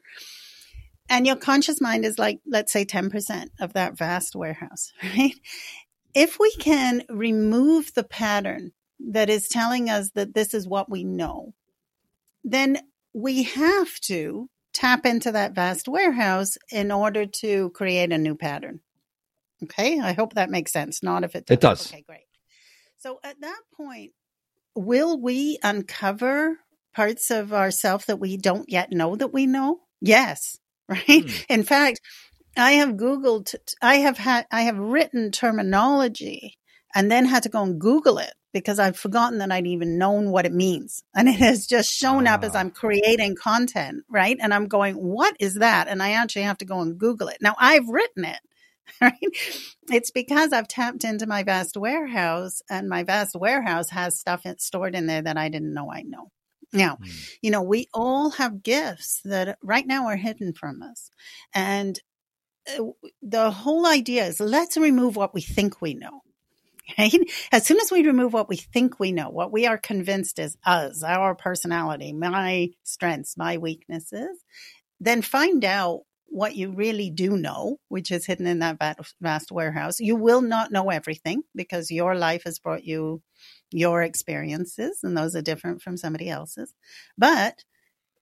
And 1.10 1.28
your 1.28 1.36
conscious 1.36 1.82
mind 1.82 2.06
is 2.06 2.17
like, 2.17 2.39
let's 2.47 2.71
say 2.71 2.86
10% 2.86 3.50
of 3.60 3.74
that 3.74 3.97
vast 3.97 4.36
warehouse, 4.36 4.93
right? 5.04 5.34
If 6.13 6.39
we 6.39 6.52
can 6.56 7.04
remove 7.10 7.93
the 7.93 8.04
pattern 8.04 8.71
that 9.00 9.30
is 9.30 9.47
telling 9.47 9.89
us 9.89 10.12
that 10.12 10.34
this 10.34 10.54
is 10.54 10.67
what 10.67 10.89
we 10.89 11.04
know, 11.04 11.54
then 12.43 12.80
we 13.13 13.43
have 13.43 14.00
to 14.02 14.50
tap 14.74 15.06
into 15.06 15.32
that 15.34 15.54
vast 15.54 15.88
warehouse 15.88 16.58
in 16.71 16.91
order 16.91 17.26
to 17.26 17.69
create 17.71 18.12
a 18.12 18.17
new 18.17 18.36
pattern. 18.36 18.80
Okay. 19.63 20.00
I 20.00 20.13
hope 20.13 20.34
that 20.34 20.50
makes 20.50 20.71
sense. 20.71 21.04
Not 21.04 21.24
if 21.24 21.36
it 21.36 21.45
does. 21.45 21.54
It 21.54 21.62
does. 21.62 21.91
Okay, 21.91 22.04
great. 22.08 22.26
So 22.97 23.19
at 23.24 23.39
that 23.41 23.62
point, 23.76 24.12
will 24.76 25.19
we 25.19 25.58
uncover 25.63 26.58
parts 26.93 27.32
of 27.32 27.54
ourselves 27.54 28.06
that 28.06 28.19
we 28.19 28.38
don't 28.38 28.69
yet 28.69 28.91
know 28.91 29.15
that 29.15 29.34
we 29.34 29.45
know? 29.45 29.82
Yes. 30.02 30.58
Right. 30.91 31.24
Hmm. 31.24 31.43
In 31.47 31.63
fact, 31.63 32.02
I 32.58 32.74
have 32.74 32.97
Googled, 32.97 33.56
I 33.82 33.95
have 34.00 34.17
had, 34.17 34.45
I 34.52 34.63
have 34.63 34.78
written 34.78 35.32
terminology 35.32 36.58
and 36.93 37.10
then 37.10 37.26
had 37.26 37.43
to 37.43 37.50
go 37.50 37.63
and 37.63 37.80
Google 37.80 38.17
it 38.17 38.34
because 38.54 38.80
I've 38.80 38.97
forgotten 38.97 39.38
that 39.39 39.52
I'd 39.52 39.67
even 39.67 39.97
known 39.97 40.32
what 40.32 40.45
it 40.45 40.54
means. 40.54 41.04
And 41.15 41.30
it 41.30 41.36
has 41.36 41.65
just 41.65 41.91
shown 41.91 42.28
up 42.28 42.43
as 42.43 42.56
ah. 42.56 42.60
I'm 42.60 42.71
creating 42.71 43.36
content, 43.36 44.04
right? 44.10 44.38
And 44.41 44.54
I'm 44.54 44.67
going, 44.67 44.95
what 44.95 45.36
is 45.39 45.56
that? 45.56 45.88
And 45.88 46.04
I 46.04 46.12
actually 46.12 46.43
have 46.43 46.58
to 46.58 46.65
go 46.65 46.82
and 46.82 46.97
Google 46.97 47.30
it. 47.30 47.38
Now 47.41 47.56
I've 47.58 47.88
written 47.88 48.26
it, 48.26 48.39
right? 49.01 49.19
It's 49.89 50.12
because 50.12 50.54
I've 50.54 50.67
tapped 50.67 51.04
into 51.04 51.27
my 51.27 51.43
vast 51.43 51.77
warehouse 51.77 52.62
and 52.69 52.89
my 52.89 53.04
vast 53.04 53.36
warehouse 53.36 53.89
has 53.89 54.19
stuff 54.19 54.45
stored 54.58 54.95
in 54.95 55.08
there 55.08 55.21
that 55.21 55.38
I 55.38 55.49
didn't 55.49 55.73
know 55.73 55.91
I 55.91 56.01
know. 56.04 56.32
Now, 56.73 56.97
mm. 57.01 57.30
you 57.41 57.51
know, 57.51 57.62
we 57.62 57.88
all 57.93 58.32
have 58.32 58.63
gifts 58.63 59.21
that 59.25 59.58
right 59.62 59.86
now 59.86 60.08
are 60.08 60.15
hidden 60.15 60.54
from 60.54 60.82
us. 60.82 61.12
And 61.54 61.99
uh, 62.77 62.84
the 63.21 63.51
whole 63.51 63.86
idea 63.86 64.25
is 64.25 64.39
let's 64.39 64.77
remove 64.77 65.15
what 65.15 65.34
we 65.34 65.41
think 65.41 65.82
we 65.82 65.93
know. 65.93 66.21
Right? 66.97 67.13
As 67.54 67.65
soon 67.65 67.80
as 67.80 67.89
we 67.89 68.06
remove 68.06 68.34
what 68.34 68.49
we 68.49 68.58
think 68.58 68.99
we 68.99 69.13
know, 69.13 69.30
what 69.30 69.49
we 69.51 69.65
are 69.65 69.77
convinced 69.77 70.39
is 70.39 70.58
us, 70.65 71.04
our 71.04 71.36
personality, 71.36 72.12
my 72.12 72.71
strengths, 72.84 73.38
my 73.38 73.60
weaknesses, 73.60 74.43
then 74.99 75.21
find 75.21 75.63
out 75.63 76.01
what 76.32 76.56
you 76.56 76.72
really 76.72 77.10
do 77.10 77.38
know, 77.38 77.78
which 77.89 78.10
is 78.10 78.26
hidden 78.26 78.48
in 78.48 78.60
that 78.60 78.78
vast 79.20 79.52
warehouse. 79.52 80.00
You 80.00 80.15
will 80.15 80.41
not 80.41 80.72
know 80.72 80.89
everything 80.89 81.44
because 81.54 81.91
your 81.91 82.15
life 82.15 82.44
has 82.46 82.58
brought 82.58 82.86
you 82.86 83.22
your 83.70 84.02
experiences, 84.02 85.00
and 85.04 85.15
those 85.15 85.36
are 85.36 85.41
different 85.41 85.82
from 85.82 85.98
somebody 85.98 86.30
else's. 86.30 86.74
But 87.17 87.63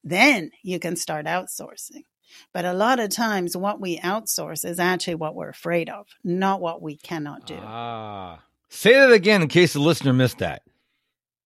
then 0.04 0.52
you 0.64 0.80
can 0.80 0.96
start 0.96 1.28
outsourcing. 1.28 2.04
But 2.52 2.66
a 2.66 2.74
lot 2.74 3.00
of 3.00 3.10
times, 3.10 3.56
what 3.56 3.80
we 3.80 4.00
outsource 4.00 4.66
is 4.66 4.80
actually 4.80 5.16
what 5.16 5.36
we're 5.36 5.50
afraid 5.50 5.90
of, 5.90 6.08
not 6.24 6.62
what 6.62 6.82
we 6.82 6.98
cannot 6.98 7.46
do. 7.46 7.58
Ah, 7.62 8.42
say 8.70 8.94
that 8.94 9.12
again 9.12 9.44
in 9.44 9.48
case 9.48 9.74
the 9.74 9.80
listener 9.80 10.14
missed 10.14 10.40
that. 10.40 10.64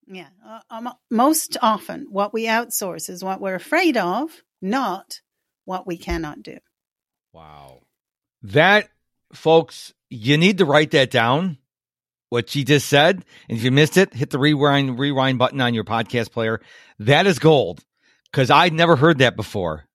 Yeah. 0.07 0.27
Uh, 0.45 0.59
um, 0.69 0.89
most 1.09 1.57
often, 1.61 2.07
what 2.09 2.33
we 2.33 2.45
outsource 2.45 3.09
is 3.09 3.23
what 3.23 3.41
we're 3.41 3.55
afraid 3.55 3.97
of, 3.97 4.29
not 4.61 5.21
what 5.65 5.87
we 5.87 5.97
cannot 5.97 6.43
do. 6.43 6.57
Wow. 7.31 7.81
That, 8.43 8.89
folks, 9.33 9.93
you 10.09 10.37
need 10.37 10.59
to 10.59 10.65
write 10.65 10.91
that 10.91 11.11
down, 11.11 11.57
what 12.29 12.49
she 12.49 12.63
just 12.63 12.87
said. 12.87 13.23
And 13.49 13.57
if 13.57 13.63
you 13.63 13.71
missed 13.71 13.97
it, 13.97 14.13
hit 14.13 14.29
the 14.29 14.39
rewind, 14.39 14.99
rewind 14.99 15.39
button 15.39 15.61
on 15.61 15.73
your 15.73 15.83
podcast 15.83 16.31
player. 16.31 16.61
That 16.99 17.27
is 17.27 17.39
gold 17.39 17.83
because 18.31 18.49
I'd 18.49 18.73
never 18.73 18.95
heard 18.95 19.19
that 19.19 19.35
before. 19.35 19.85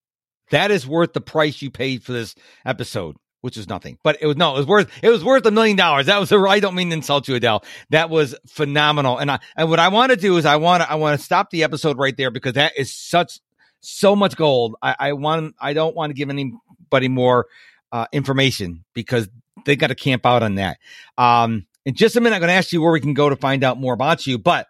That 0.50 0.70
is 0.70 0.86
worth 0.86 1.12
the 1.12 1.20
price 1.20 1.60
you 1.60 1.70
paid 1.70 2.02
for 2.02 2.12
this 2.12 2.34
episode 2.64 3.16
which 3.40 3.56
is 3.56 3.68
nothing. 3.68 3.98
But 4.02 4.18
it 4.20 4.26
was 4.26 4.36
no, 4.36 4.54
it 4.54 4.58
was 4.58 4.66
worth 4.66 4.90
it 5.02 5.10
was 5.10 5.24
worth 5.24 5.46
a 5.46 5.50
million 5.50 5.76
dollars. 5.76 6.06
That 6.06 6.18
was 6.18 6.32
a, 6.32 6.38
I 6.48 6.60
don't 6.60 6.74
mean 6.74 6.90
to 6.90 6.96
insult 6.96 7.28
you, 7.28 7.34
Adele. 7.34 7.64
That 7.90 8.10
was 8.10 8.34
phenomenal. 8.46 9.18
And 9.18 9.30
I 9.30 9.40
and 9.56 9.70
what 9.70 9.78
I 9.78 9.88
want 9.88 10.10
to 10.10 10.16
do 10.16 10.36
is 10.36 10.44
I 10.44 10.56
want 10.56 10.82
to 10.82 10.90
I 10.90 10.96
want 10.96 11.18
to 11.18 11.24
stop 11.24 11.50
the 11.50 11.64
episode 11.64 11.98
right 11.98 12.16
there 12.16 12.30
because 12.30 12.54
that 12.54 12.72
is 12.76 12.94
such 12.94 13.40
so 13.80 14.16
much 14.16 14.36
gold. 14.36 14.76
I, 14.82 14.96
I 14.98 15.12
want 15.12 15.54
I 15.60 15.72
don't 15.72 15.94
want 15.94 16.10
to 16.10 16.14
give 16.14 16.30
anybody 16.30 17.08
more 17.08 17.46
uh, 17.92 18.06
information 18.12 18.84
because 18.94 19.28
they 19.64 19.76
got 19.76 19.88
to 19.88 19.94
camp 19.94 20.24
out 20.26 20.42
on 20.42 20.56
that. 20.56 20.78
Um, 21.16 21.66
in 21.84 21.94
just 21.94 22.16
a 22.16 22.20
minute, 22.20 22.36
I'm 22.36 22.40
going 22.40 22.48
to 22.48 22.54
ask 22.54 22.72
you 22.72 22.82
where 22.82 22.92
we 22.92 23.00
can 23.00 23.14
go 23.14 23.28
to 23.28 23.36
find 23.36 23.64
out 23.64 23.78
more 23.78 23.94
about 23.94 24.26
you, 24.26 24.38
but. 24.38 24.66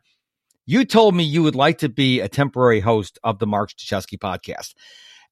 You 0.70 0.84
told 0.84 1.14
me 1.14 1.24
you 1.24 1.42
would 1.44 1.54
like 1.54 1.78
to 1.78 1.88
be 1.88 2.20
a 2.20 2.28
temporary 2.28 2.80
host 2.80 3.18
of 3.24 3.38
the 3.38 3.46
Mark 3.46 3.70
Struczewski 3.70 4.18
podcast. 4.18 4.74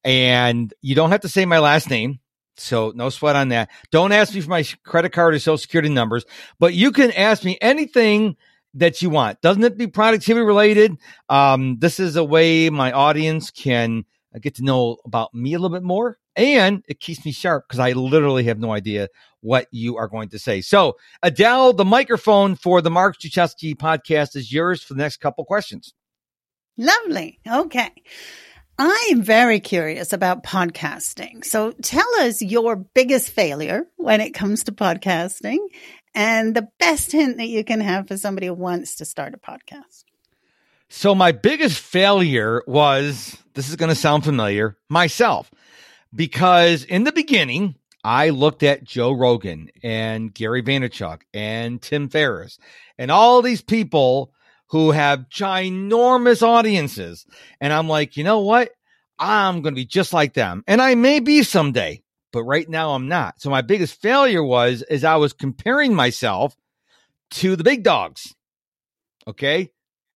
And 0.02 0.72
you 0.80 0.94
don't 0.94 1.10
have 1.10 1.20
to 1.20 1.28
say 1.28 1.44
my 1.44 1.58
last 1.58 1.90
name 1.90 2.20
so 2.58 2.92
no 2.94 3.10
sweat 3.10 3.36
on 3.36 3.48
that. 3.48 3.70
Don't 3.90 4.12
ask 4.12 4.34
me 4.34 4.40
for 4.40 4.50
my 4.50 4.64
credit 4.84 5.12
card 5.12 5.34
or 5.34 5.38
social 5.38 5.58
security 5.58 5.88
numbers, 5.88 6.24
but 6.58 6.74
you 6.74 6.90
can 6.90 7.12
ask 7.12 7.44
me 7.44 7.58
anything 7.60 8.36
that 8.76 9.02
you 9.02 9.10
want. 9.10 9.40
Doesn't 9.40 9.64
it 9.64 9.76
be 9.76 9.86
productivity 9.86 10.44
related? 10.44 10.96
Um, 11.28 11.78
this 11.78 11.98
is 11.98 12.16
a 12.16 12.24
way 12.24 12.70
my 12.70 12.92
audience 12.92 13.50
can 13.50 14.04
uh, 14.34 14.38
get 14.38 14.54
to 14.56 14.64
know 14.64 14.98
about 15.04 15.34
me 15.34 15.54
a 15.54 15.58
little 15.58 15.74
bit 15.76 15.82
more. 15.82 16.18
And 16.36 16.84
it 16.86 17.00
keeps 17.00 17.24
me 17.24 17.32
sharp 17.32 17.64
because 17.66 17.78
I 17.78 17.92
literally 17.92 18.44
have 18.44 18.58
no 18.58 18.72
idea 18.72 19.08
what 19.40 19.68
you 19.70 19.96
are 19.96 20.08
going 20.08 20.28
to 20.30 20.38
say. 20.38 20.60
So, 20.60 20.96
Adele, 21.22 21.72
the 21.72 21.84
microphone 21.84 22.56
for 22.56 22.82
the 22.82 22.90
Mark 22.90 23.16
Struczewski 23.18 23.74
podcast 23.74 24.36
is 24.36 24.52
yours 24.52 24.82
for 24.82 24.92
the 24.92 25.02
next 25.02 25.16
couple 25.18 25.44
questions. 25.46 25.94
Lovely. 26.76 27.40
Okay. 27.50 27.90
I'm 28.78 29.22
very 29.22 29.60
curious 29.60 30.12
about 30.12 30.42
podcasting. 30.42 31.42
So 31.42 31.72
tell 31.82 32.08
us 32.20 32.42
your 32.42 32.76
biggest 32.76 33.30
failure 33.30 33.86
when 33.96 34.20
it 34.20 34.34
comes 34.34 34.64
to 34.64 34.72
podcasting 34.72 35.56
and 36.16 36.56
the 36.56 36.68
best 36.78 37.12
hint 37.12 37.36
that 37.36 37.46
you 37.46 37.62
can 37.62 37.80
have 37.80 38.08
for 38.08 38.16
somebody 38.16 38.48
who 38.48 38.54
wants 38.54 38.96
to 38.96 39.04
start 39.04 39.34
a 39.34 39.36
podcast. 39.36 40.04
So 40.88 41.14
my 41.14 41.30
biggest 41.30 41.78
failure 41.78 42.62
was 42.66 43.36
this 43.54 43.68
is 43.68 43.76
going 43.76 43.90
to 43.90 43.94
sound 43.94 44.24
familiar 44.24 44.76
myself 44.88 45.50
because 46.14 46.84
in 46.84 47.04
the 47.04 47.12
beginning 47.12 47.76
I 48.02 48.30
looked 48.30 48.62
at 48.62 48.84
Joe 48.84 49.12
Rogan 49.12 49.68
and 49.82 50.32
Gary 50.32 50.62
Vaynerchuk 50.62 51.22
and 51.34 51.82
Tim 51.82 52.08
Ferriss 52.08 52.58
and 52.96 53.10
all 53.10 53.42
these 53.42 53.62
people 53.62 54.32
who 54.68 54.92
have 54.92 55.28
ginormous 55.28 56.42
audiences. 56.42 57.26
And 57.60 57.72
I'm 57.72 57.88
like, 57.88 58.16
you 58.16 58.24
know 58.24 58.40
what? 58.40 58.70
I'm 59.18 59.62
going 59.62 59.74
to 59.74 59.80
be 59.80 59.86
just 59.86 60.12
like 60.12 60.34
them. 60.34 60.62
And 60.66 60.80
I 60.80 60.94
may 60.94 61.20
be 61.20 61.42
someday, 61.42 62.02
but 62.36 62.44
right 62.44 62.68
now 62.68 62.90
I'm 62.90 63.08
not. 63.08 63.40
So 63.40 63.48
my 63.48 63.62
biggest 63.62 64.02
failure 64.02 64.44
was, 64.44 64.82
is 64.82 65.04
I 65.04 65.16
was 65.16 65.32
comparing 65.32 65.94
myself 65.94 66.54
to 67.30 67.56
the 67.56 67.64
big 67.64 67.82
dogs. 67.82 68.34
Okay. 69.26 69.70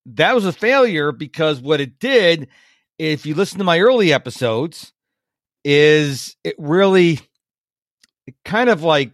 That 0.05 0.35
was 0.35 0.45
a 0.45 0.53
failure 0.53 1.13
because 1.13 1.63
what 1.63 1.81
it 1.81 1.99
did, 1.99 2.49
if 2.99 3.25
you 3.25 3.35
listen 3.35 3.57
to 3.57 3.65
my 3.65 3.81
early 3.81 4.13
episodes, 4.13 4.93
is 5.65 6.37
it 6.45 6.57
really, 6.59 7.21
it 8.27 8.35
kind 8.45 8.69
of 8.69 8.83
like 8.83 9.13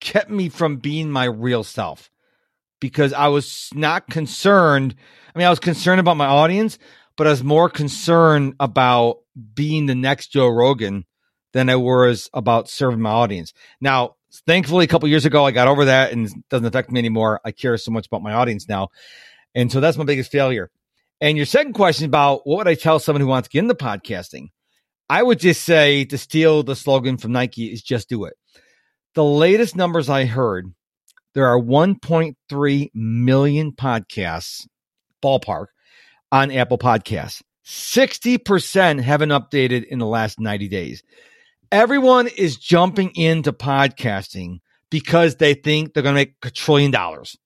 kept 0.00 0.30
me 0.30 0.48
from 0.48 0.76
being 0.76 1.10
my 1.10 1.24
real 1.24 1.64
self 1.64 2.08
because 2.80 3.12
I 3.12 3.26
was 3.26 3.68
not 3.74 4.08
concerned. 4.08 4.94
I 5.34 5.38
mean, 5.38 5.46
I 5.48 5.50
was 5.50 5.58
concerned 5.58 5.98
about 5.98 6.16
my 6.16 6.26
audience, 6.26 6.78
but 7.16 7.26
I 7.26 7.30
was 7.30 7.42
more 7.42 7.68
concerned 7.68 8.54
about 8.60 9.22
being 9.54 9.86
the 9.86 9.96
next 9.96 10.28
Joe 10.28 10.46
Rogan 10.46 11.04
than 11.52 11.68
I 11.70 11.76
was 11.76 12.28
about 12.34 12.68
serving 12.68 13.00
my 13.00 13.10
audience. 13.10 13.52
Now, 13.80 14.16
thankfully, 14.46 14.84
a 14.84 14.88
couple 14.88 15.08
years 15.08 15.24
ago, 15.24 15.46
I 15.46 15.50
got 15.50 15.68
over 15.68 15.86
that 15.86 16.12
and 16.12 16.28
doesn't 16.50 16.66
affect 16.66 16.90
me 16.90 16.98
anymore. 16.98 17.40
I 17.44 17.52
care 17.52 17.76
so 17.76 17.90
much 17.90 18.06
about 18.06 18.22
my 18.22 18.32
audience 18.32 18.68
now. 18.68 18.88
And 19.54 19.72
so 19.72 19.80
that's 19.80 19.96
my 19.96 20.04
biggest 20.04 20.30
failure. 20.30 20.70
And 21.20 21.36
your 21.36 21.46
second 21.46 21.72
question 21.72 22.06
about 22.06 22.46
what 22.46 22.58
would 22.58 22.68
I 22.68 22.74
tell 22.74 22.98
someone 22.98 23.20
who 23.20 23.26
wants 23.26 23.48
to 23.48 23.52
get 23.52 23.62
into 23.62 23.74
podcasting? 23.74 24.48
I 25.10 25.22
would 25.22 25.40
just 25.40 25.64
say 25.64 26.04
to 26.06 26.18
steal 26.18 26.62
the 26.62 26.76
slogan 26.76 27.16
from 27.16 27.32
Nike 27.32 27.72
is 27.72 27.82
just 27.82 28.08
do 28.08 28.24
it. 28.24 28.34
The 29.14 29.24
latest 29.24 29.74
numbers 29.74 30.08
I 30.08 30.26
heard 30.26 30.72
there 31.34 31.46
are 31.46 31.60
1.3 31.60 32.90
million 32.94 33.72
podcasts, 33.72 34.66
ballpark, 35.22 35.66
on 36.30 36.50
Apple 36.50 36.78
Podcasts. 36.78 37.42
60% 37.64 39.00
haven't 39.00 39.28
updated 39.28 39.84
in 39.84 39.98
the 39.98 40.06
last 40.06 40.40
90 40.40 40.68
days. 40.68 41.02
Everyone 41.70 42.28
is 42.28 42.56
jumping 42.56 43.10
into 43.14 43.52
podcasting 43.52 44.60
because 44.90 45.36
they 45.36 45.52
think 45.52 45.92
they're 45.92 46.02
going 46.02 46.14
to 46.14 46.20
make 46.20 46.34
a 46.42 46.50
trillion 46.50 46.90
dollars. 46.90 47.36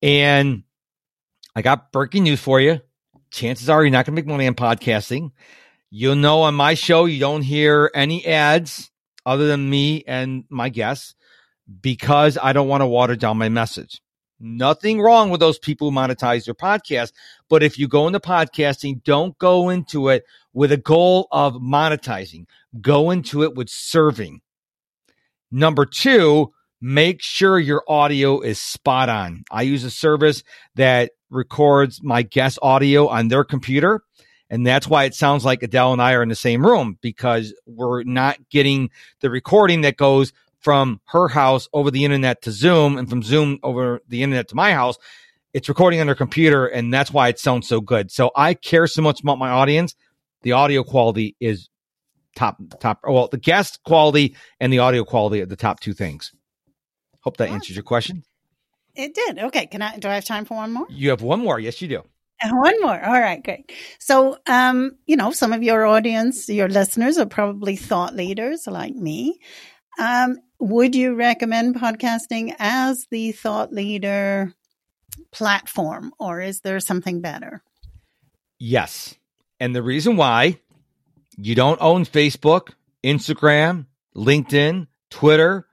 And 0.00 0.62
I 1.54 1.60
got 1.60 1.92
breaking 1.92 2.22
news 2.24 2.40
for 2.40 2.58
you. 2.58 2.80
Chances 3.30 3.68
are 3.68 3.82
you're 3.82 3.90
not 3.90 4.06
going 4.06 4.16
to 4.16 4.22
make 4.22 4.26
money 4.26 4.46
on 4.46 4.54
podcasting. 4.54 5.32
You'll 5.90 6.16
know 6.16 6.42
on 6.42 6.54
my 6.54 6.74
show, 6.74 7.04
you 7.04 7.20
don't 7.20 7.42
hear 7.42 7.90
any 7.94 8.24
ads 8.26 8.90
other 9.26 9.46
than 9.46 9.68
me 9.68 10.04
and 10.06 10.44
my 10.48 10.70
guests 10.70 11.14
because 11.80 12.38
I 12.40 12.52
don't 12.54 12.68
want 12.68 12.80
to 12.80 12.86
water 12.86 13.14
down 13.14 13.36
my 13.36 13.50
message. 13.50 14.00
Nothing 14.40 15.00
wrong 15.00 15.30
with 15.30 15.40
those 15.40 15.58
people 15.58 15.90
who 15.90 15.96
monetize 15.96 16.46
their 16.46 16.54
podcast. 16.54 17.12
But 17.48 17.62
if 17.62 17.78
you 17.78 17.88
go 17.88 18.06
into 18.06 18.20
podcasting, 18.20 19.02
don't 19.04 19.36
go 19.38 19.68
into 19.68 20.08
it 20.08 20.24
with 20.54 20.72
a 20.72 20.78
goal 20.78 21.28
of 21.30 21.54
monetizing. 21.54 22.46
Go 22.80 23.10
into 23.10 23.42
it 23.42 23.54
with 23.54 23.68
serving. 23.68 24.40
Number 25.50 25.84
two, 25.84 26.52
make 26.80 27.20
sure 27.20 27.58
your 27.58 27.84
audio 27.86 28.40
is 28.40 28.58
spot 28.58 29.08
on. 29.08 29.44
I 29.50 29.62
use 29.62 29.84
a 29.84 29.90
service 29.90 30.42
that 30.76 31.12
records 31.28 32.02
my 32.02 32.22
guest 32.22 32.58
audio 32.62 33.08
on 33.08 33.28
their 33.28 33.44
computer. 33.44 34.02
And 34.50 34.66
that's 34.66 34.86
why 34.86 35.04
it 35.04 35.14
sounds 35.14 35.44
like 35.44 35.62
Adele 35.62 35.92
and 35.92 36.02
I 36.02 36.12
are 36.12 36.22
in 36.22 36.28
the 36.28 36.34
same 36.34 36.64
room 36.64 36.98
because 37.00 37.54
we're 37.66 38.04
not 38.04 38.38
getting 38.50 38.90
the 39.20 39.30
recording 39.30 39.80
that 39.82 39.96
goes 39.96 40.32
from 40.60 41.00
her 41.06 41.28
house 41.28 41.68
over 41.72 41.90
the 41.90 42.04
internet 42.04 42.42
to 42.42 42.52
Zoom 42.52 42.96
and 42.96 43.08
from 43.08 43.22
Zoom 43.22 43.58
over 43.62 44.00
the 44.08 44.22
internet 44.22 44.48
to 44.48 44.54
my 44.54 44.72
house. 44.72 44.96
It's 45.52 45.68
recording 45.68 46.00
on 46.00 46.08
her 46.08 46.14
computer, 46.14 46.66
and 46.66 46.92
that's 46.92 47.12
why 47.12 47.28
it 47.28 47.38
sounds 47.38 47.68
so 47.68 47.80
good. 47.80 48.10
So 48.10 48.30
I 48.34 48.54
care 48.54 48.86
so 48.86 49.02
much 49.02 49.20
about 49.20 49.38
my 49.38 49.50
audience. 49.50 49.94
The 50.44 50.52
audio 50.52 50.84
quality 50.84 51.36
is 51.40 51.68
top, 52.36 52.58
top. 52.80 53.00
Well, 53.02 53.28
the 53.28 53.38
guest 53.38 53.80
quality 53.84 54.36
and 54.60 54.72
the 54.72 54.78
audio 54.78 55.04
quality 55.04 55.40
are 55.42 55.46
the 55.46 55.56
top 55.56 55.80
two 55.80 55.94
things. 55.94 56.32
Hope 57.20 57.38
that 57.38 57.48
answers 57.48 57.74
your 57.74 57.82
question. 57.82 58.22
It 58.94 59.14
did. 59.14 59.38
Okay. 59.38 59.66
Can 59.66 59.82
I? 59.82 59.98
Do 59.98 60.08
I 60.08 60.14
have 60.14 60.24
time 60.24 60.44
for 60.44 60.54
one 60.54 60.72
more? 60.72 60.86
You 60.90 61.10
have 61.10 61.22
one 61.22 61.40
more. 61.40 61.58
Yes, 61.58 61.82
you 61.82 61.88
do. 61.88 62.02
One 62.50 62.80
more. 62.82 63.02
All 63.02 63.20
right, 63.20 63.42
great. 63.42 63.72
So, 63.98 64.36
um, 64.46 64.98
you 65.06 65.16
know, 65.16 65.30
some 65.30 65.52
of 65.52 65.62
your 65.62 65.86
audience, 65.86 66.48
your 66.48 66.68
listeners 66.68 67.16
are 67.16 67.26
probably 67.26 67.76
thought 67.76 68.14
leaders 68.14 68.66
like 68.66 68.94
me. 68.94 69.38
Um, 69.98 70.38
would 70.58 70.94
you 70.94 71.14
recommend 71.14 71.76
podcasting 71.76 72.54
as 72.58 73.06
the 73.10 73.32
thought 73.32 73.72
leader 73.72 74.52
platform, 75.32 76.12
or 76.18 76.40
is 76.40 76.60
there 76.60 76.80
something 76.80 77.20
better? 77.20 77.62
Yes. 78.58 79.14
And 79.60 79.74
the 79.74 79.82
reason 79.82 80.16
why 80.16 80.58
you 81.36 81.54
don't 81.54 81.80
own 81.80 82.04
Facebook, 82.04 82.70
Instagram, 83.02 83.86
LinkedIn, 84.16 84.86
Twitter, 85.10 85.66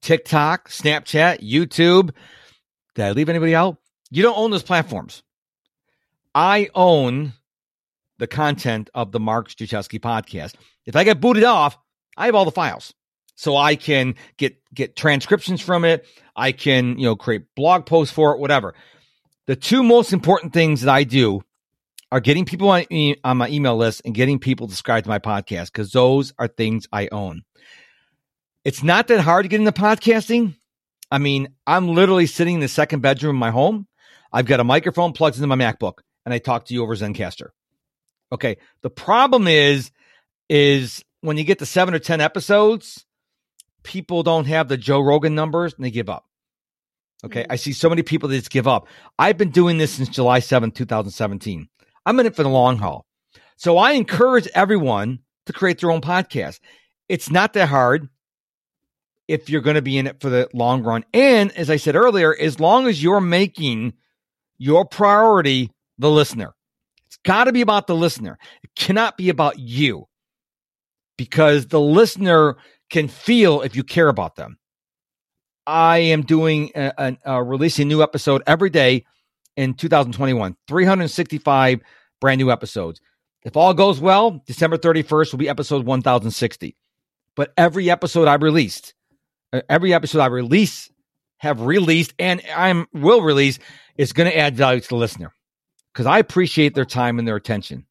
TikTok, 0.00 0.68
Snapchat, 0.68 1.40
YouTube. 1.40 2.10
Did 2.94 3.04
I 3.04 3.12
leave 3.12 3.28
anybody 3.28 3.54
out? 3.54 3.78
You 4.10 4.22
don't 4.22 4.38
own 4.38 4.50
those 4.50 4.62
platforms. 4.62 5.22
I 6.34 6.68
own 6.74 7.32
the 8.18 8.26
content 8.26 8.90
of 8.94 9.12
the 9.12 9.20
Mark 9.20 9.48
Struczewski 9.48 10.00
podcast. 10.00 10.54
If 10.86 10.96
I 10.96 11.04
get 11.04 11.20
booted 11.20 11.44
off, 11.44 11.78
I 12.16 12.26
have 12.26 12.34
all 12.34 12.44
the 12.44 12.50
files 12.50 12.94
so 13.34 13.56
I 13.56 13.76
can 13.76 14.14
get 14.36 14.56
get 14.72 14.96
transcriptions 14.96 15.60
from 15.60 15.84
it. 15.84 16.06
I 16.36 16.52
can 16.52 16.98
you 16.98 17.06
know 17.06 17.16
create 17.16 17.54
blog 17.56 17.86
posts 17.86 18.14
for 18.14 18.32
it, 18.34 18.38
whatever. 18.40 18.74
the 19.46 19.56
two 19.56 19.82
most 19.82 20.12
important 20.12 20.52
things 20.52 20.82
that 20.82 20.92
I 20.92 21.04
do 21.04 21.42
are 22.14 22.20
getting 22.20 22.44
people 22.44 22.68
on, 22.68 22.84
e- 22.90 23.16
on 23.24 23.38
my 23.38 23.48
email 23.48 23.76
list 23.76 24.00
and 24.04 24.14
getting 24.14 24.38
people 24.38 24.68
to 24.68 24.72
subscribe 24.72 25.02
to 25.02 25.10
my 25.10 25.18
podcast 25.18 25.72
because 25.72 25.90
those 25.90 26.32
are 26.38 26.46
things 26.46 26.86
I 26.92 27.08
own. 27.10 27.42
It's 28.64 28.84
not 28.84 29.08
that 29.08 29.20
hard 29.20 29.42
to 29.42 29.48
get 29.48 29.58
into 29.58 29.72
podcasting. 29.72 30.54
I 31.10 31.18
mean, 31.18 31.48
I'm 31.66 31.88
literally 31.88 32.26
sitting 32.26 32.54
in 32.54 32.60
the 32.60 32.68
second 32.68 33.00
bedroom 33.00 33.34
of 33.34 33.40
my 33.40 33.50
home. 33.50 33.88
I've 34.32 34.46
got 34.46 34.60
a 34.60 34.64
microphone 34.64 35.12
plugged 35.12 35.38
into 35.38 35.48
my 35.48 35.56
MacBook 35.56 36.02
and 36.24 36.32
I 36.32 36.38
talk 36.38 36.66
to 36.66 36.74
you 36.74 36.84
over 36.84 36.94
Zencastr. 36.94 37.48
Okay. 38.30 38.58
The 38.82 38.90
problem 38.90 39.48
is, 39.48 39.90
is 40.48 41.04
when 41.20 41.36
you 41.36 41.42
get 41.42 41.58
to 41.58 41.66
seven 41.66 41.94
or 41.94 41.98
10 41.98 42.20
episodes, 42.20 43.04
people 43.82 44.22
don't 44.22 44.46
have 44.46 44.68
the 44.68 44.76
Joe 44.76 45.00
Rogan 45.00 45.34
numbers 45.34 45.74
and 45.74 45.84
they 45.84 45.90
give 45.90 46.08
up. 46.08 46.26
Okay. 47.24 47.42
Mm-hmm. 47.42 47.52
I 47.52 47.56
see 47.56 47.72
so 47.72 47.88
many 47.88 48.04
people 48.04 48.28
that 48.28 48.36
just 48.36 48.50
give 48.50 48.68
up. 48.68 48.86
I've 49.18 49.36
been 49.36 49.50
doing 49.50 49.78
this 49.78 49.94
since 49.94 50.08
July 50.08 50.38
7th, 50.38 50.76
2017. 50.76 51.68
I'm 52.06 52.18
in 52.20 52.26
it 52.26 52.36
for 52.36 52.42
the 52.42 52.48
long 52.48 52.76
haul. 52.76 53.06
So 53.56 53.78
I 53.78 53.92
encourage 53.92 54.48
everyone 54.54 55.20
to 55.46 55.52
create 55.52 55.80
their 55.80 55.90
own 55.90 56.00
podcast. 56.00 56.60
It's 57.08 57.30
not 57.30 57.52
that 57.54 57.68
hard 57.68 58.08
if 59.28 59.48
you're 59.48 59.60
going 59.60 59.76
to 59.76 59.82
be 59.82 59.96
in 59.96 60.06
it 60.06 60.20
for 60.20 60.28
the 60.28 60.48
long 60.52 60.82
run. 60.82 61.04
And 61.14 61.52
as 61.52 61.70
I 61.70 61.76
said 61.76 61.96
earlier, 61.96 62.34
as 62.38 62.60
long 62.60 62.86
as 62.86 63.02
you're 63.02 63.20
making 63.20 63.94
your 64.58 64.84
priority 64.84 65.70
the 65.98 66.10
listener, 66.10 66.54
it's 67.06 67.16
got 67.18 67.44
to 67.44 67.52
be 67.52 67.60
about 67.60 67.86
the 67.86 67.96
listener. 67.96 68.38
It 68.62 68.70
cannot 68.74 69.16
be 69.16 69.28
about 69.28 69.58
you 69.58 70.08
because 71.16 71.66
the 71.66 71.80
listener 71.80 72.56
can 72.90 73.08
feel 73.08 73.62
if 73.62 73.76
you 73.76 73.84
care 73.84 74.08
about 74.08 74.36
them. 74.36 74.58
I 75.66 75.98
am 75.98 76.22
doing 76.22 76.70
a, 76.74 76.92
a, 76.98 77.16
a 77.24 77.42
releasing 77.42 77.88
new 77.88 78.02
episode 78.02 78.42
every 78.46 78.68
day 78.68 79.06
in 79.56 79.74
2021, 79.74 80.56
365 80.68 81.80
brand 82.20 82.38
new 82.38 82.50
episodes. 82.50 83.00
If 83.42 83.56
all 83.56 83.74
goes 83.74 84.00
well, 84.00 84.42
December 84.46 84.78
31st 84.78 85.32
will 85.32 85.38
be 85.38 85.48
episode 85.48 85.84
1060. 85.84 86.76
But 87.36 87.52
every 87.56 87.90
episode 87.90 88.28
I 88.28 88.34
released, 88.34 88.94
uh, 89.52 89.60
every 89.68 89.92
episode 89.92 90.20
I 90.20 90.26
release, 90.26 90.90
have 91.38 91.60
released, 91.60 92.14
and 92.18 92.40
I 92.54 92.86
will 92.92 93.20
release 93.20 93.58
is 93.96 94.12
going 94.12 94.30
to 94.30 94.36
add 94.36 94.56
value 94.56 94.80
to 94.80 94.88
the 94.88 94.96
listener 94.96 95.34
because 95.92 96.06
I 96.06 96.18
appreciate 96.18 96.74
their 96.74 96.84
time 96.84 97.18
and 97.18 97.28
their 97.28 97.36
attention. 97.36 97.86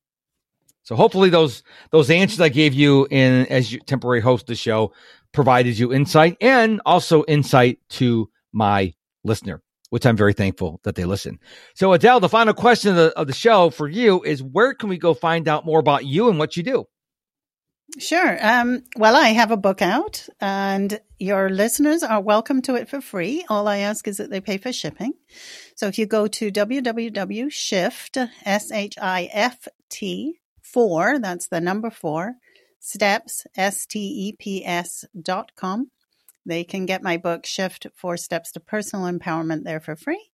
So 0.83 0.95
hopefully 0.95 1.29
those 1.29 1.63
those 1.91 2.09
answers 2.09 2.41
I 2.41 2.49
gave 2.49 2.73
you 2.73 3.07
in 3.09 3.45
as 3.47 3.71
your 3.71 3.81
temporary 3.83 4.21
host 4.21 4.43
of 4.43 4.47
the 4.47 4.55
show 4.55 4.91
provided 5.31 5.77
you 5.77 5.93
insight 5.93 6.35
and 6.41 6.81
also 6.85 7.23
insight 7.25 7.79
to 7.89 8.29
my 8.51 8.93
listener 9.23 9.61
which 9.93 10.07
I'm 10.07 10.17
very 10.17 10.33
thankful 10.33 10.79
that 10.85 10.95
they 10.95 11.05
listen. 11.05 11.37
So, 11.75 11.93
Adele, 11.93 12.19
the 12.19 12.27
final 12.27 12.55
question 12.55 12.89
of 12.89 12.95
the, 12.95 13.15
of 13.15 13.27
the 13.27 13.33
show 13.33 13.69
for 13.69 13.87
you 13.87 14.23
is 14.23 14.41
where 14.41 14.73
can 14.73 14.89
we 14.89 14.97
go 14.97 15.13
find 15.13 15.47
out 15.47 15.67
more 15.67 15.79
about 15.79 16.03
you 16.03 16.29
and 16.29 16.39
what 16.39 16.57
you 16.57 16.63
do? 16.63 16.85
Sure. 17.99 18.35
Um, 18.41 18.85
well, 18.97 19.15
I 19.15 19.27
have 19.27 19.51
a 19.51 19.55
book 19.55 19.83
out, 19.83 20.27
and 20.41 20.99
your 21.19 21.51
listeners 21.51 22.01
are 22.01 22.19
welcome 22.19 22.63
to 22.63 22.73
it 22.73 22.89
for 22.89 23.01
free. 23.01 23.45
All 23.49 23.67
I 23.67 23.77
ask 23.89 24.07
is 24.07 24.17
that 24.17 24.31
they 24.31 24.41
pay 24.41 24.57
for 24.57 24.73
shipping. 24.73 25.13
So 25.75 25.85
if 25.85 25.99
you 25.99 26.07
go 26.07 26.25
to 26.25 26.51
www.shift, 26.51 28.17
S 28.45 28.71
H 28.71 28.95
I 28.99 29.29
F 29.31 29.67
T, 29.91 30.39
four, 30.59 31.19
that's 31.19 31.49
the 31.49 31.61
number 31.61 31.91
four, 31.91 32.33
steps, 32.79 33.45
S 33.55 33.85
T 33.85 33.99
E 33.99 34.35
P 34.39 34.65
S 34.65 35.05
dot 35.21 35.51
com, 35.55 35.91
they 36.45 36.63
can 36.63 36.85
get 36.85 37.03
my 37.03 37.17
book, 37.17 37.45
Shift 37.45 37.87
Four 37.95 38.17
Steps 38.17 38.51
to 38.53 38.59
Personal 38.59 39.11
Empowerment, 39.11 39.63
there 39.63 39.79
for 39.79 39.95
free. 39.95 40.29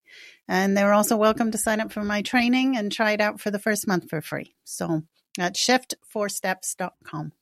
And 0.48 0.76
they're 0.76 0.92
also 0.92 1.16
welcome 1.16 1.50
to 1.52 1.58
sign 1.58 1.80
up 1.80 1.92
for 1.92 2.02
my 2.02 2.22
training 2.22 2.76
and 2.76 2.90
try 2.90 3.12
it 3.12 3.20
out 3.20 3.40
for 3.40 3.50
the 3.50 3.58
first 3.58 3.86
month 3.86 4.08
for 4.10 4.20
free. 4.20 4.54
So 4.64 5.02
at 5.38 5.54
shift4steps.com. 5.54 7.32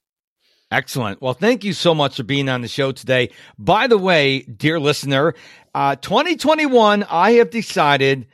Excellent. 0.70 1.22
Well, 1.22 1.32
thank 1.32 1.64
you 1.64 1.72
so 1.72 1.94
much 1.94 2.16
for 2.16 2.24
being 2.24 2.48
on 2.50 2.60
the 2.60 2.68
show 2.68 2.92
today. 2.92 3.30
By 3.58 3.86
the 3.86 3.96
way, 3.96 4.40
dear 4.40 4.78
listener, 4.78 5.34
uh, 5.74 5.96
2021, 5.96 7.04
I 7.04 7.32
have 7.32 7.48
decided, 7.48 8.26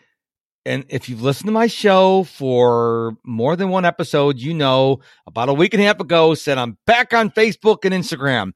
and 0.66 0.85
if 0.88 1.09
you've 1.09 1.23
listened 1.23 1.47
to 1.47 1.53
my 1.53 1.68
show 1.68 2.25
for 2.25 3.16
more 3.25 3.55
than 3.55 3.68
one 3.68 3.85
episode, 3.85 4.40
you 4.40 4.53
know 4.53 4.99
about 5.29 5.49
a 5.49 5.55
week 5.55 5.75
and 5.75 5.83
a 5.83 5.87
half 5.87 6.01
ago 6.01 6.35
said 6.35 6.59
I'm 6.59 6.77
back 6.87 7.14
on 7.14 7.31
Facebook 7.31 7.85
and 7.85 7.94
Instagram. 7.94 8.53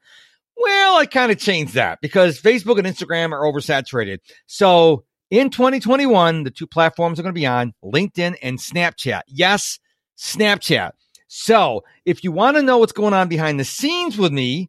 Well, 0.61 0.97
I 0.97 1.07
kind 1.07 1.31
of 1.31 1.38
changed 1.38 1.75
that 1.75 2.01
because 2.01 2.40
Facebook 2.40 2.79
and 2.79 2.87
Instagram 2.87 3.33
are 3.33 3.44
oversaturated. 3.44 4.18
So 4.47 5.05
in 5.31 5.51
2021, 5.51 6.44
the 6.44 6.51
two 6.51 6.66
platforms 6.66 7.18
are 7.18 7.23
going 7.23 7.35
to 7.35 7.38
be 7.38 7.47
on 7.47 7.75
LinkedIn 7.85 8.37
and 8.42 8.59
Snapchat. 8.59 9.23
Yes, 9.29 9.79
Snapchat. 10.18 10.92
So 11.29 11.85
if 12.05 12.25
you 12.25 12.33
want 12.33 12.57
to 12.57 12.62
know 12.62 12.79
what's 12.79 12.92
going 12.92 13.14
on 13.14 13.29
behind 13.29 13.61
the 13.61 13.64
scenes 13.64 14.18
with 14.18 14.33
me, 14.33 14.68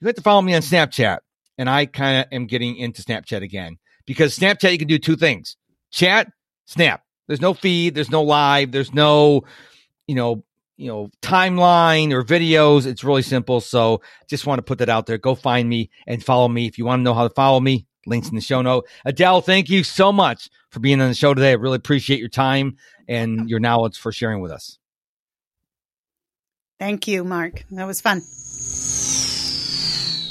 you 0.00 0.06
have 0.06 0.16
to 0.16 0.22
follow 0.22 0.42
me 0.42 0.54
on 0.54 0.62
Snapchat. 0.62 1.18
And 1.58 1.68
I 1.68 1.86
kind 1.86 2.20
of 2.20 2.32
am 2.32 2.46
getting 2.46 2.76
into 2.76 3.02
Snapchat 3.02 3.42
again 3.42 3.76
because 4.06 4.38
Snapchat, 4.38 4.72
you 4.72 4.78
can 4.78 4.88
do 4.88 4.98
two 4.98 5.16
things 5.16 5.56
chat, 5.90 6.28
snap. 6.66 7.02
There's 7.26 7.40
no 7.40 7.54
feed, 7.54 7.94
there's 7.94 8.10
no 8.10 8.22
live, 8.22 8.72
there's 8.72 8.92
no, 8.92 9.44
you 10.06 10.14
know, 10.14 10.44
you 10.76 10.88
know, 10.88 11.10
timeline 11.22 12.12
or 12.12 12.22
videos. 12.22 12.86
It's 12.86 13.04
really 13.04 13.22
simple. 13.22 13.60
So 13.60 14.02
just 14.28 14.46
want 14.46 14.58
to 14.58 14.62
put 14.62 14.78
that 14.78 14.88
out 14.88 15.06
there. 15.06 15.18
Go 15.18 15.34
find 15.34 15.68
me 15.68 15.90
and 16.06 16.24
follow 16.24 16.48
me. 16.48 16.66
If 16.66 16.78
you 16.78 16.84
want 16.84 17.00
to 17.00 17.04
know 17.04 17.14
how 17.14 17.26
to 17.26 17.34
follow 17.34 17.60
me, 17.60 17.86
links 18.06 18.28
in 18.28 18.34
the 18.34 18.40
show 18.40 18.62
note. 18.62 18.88
Adele, 19.04 19.40
thank 19.40 19.68
you 19.68 19.84
so 19.84 20.12
much 20.12 20.50
for 20.70 20.80
being 20.80 21.00
on 21.00 21.08
the 21.08 21.14
show 21.14 21.34
today. 21.34 21.50
I 21.50 21.54
really 21.54 21.76
appreciate 21.76 22.20
your 22.20 22.28
time 22.28 22.76
and 23.08 23.48
your 23.48 23.60
knowledge 23.60 23.98
for 23.98 24.12
sharing 24.12 24.40
with 24.40 24.50
us. 24.50 24.78
Thank 26.78 27.06
you, 27.06 27.24
Mark. 27.24 27.64
That 27.70 27.86
was 27.86 28.00
fun. 28.00 28.22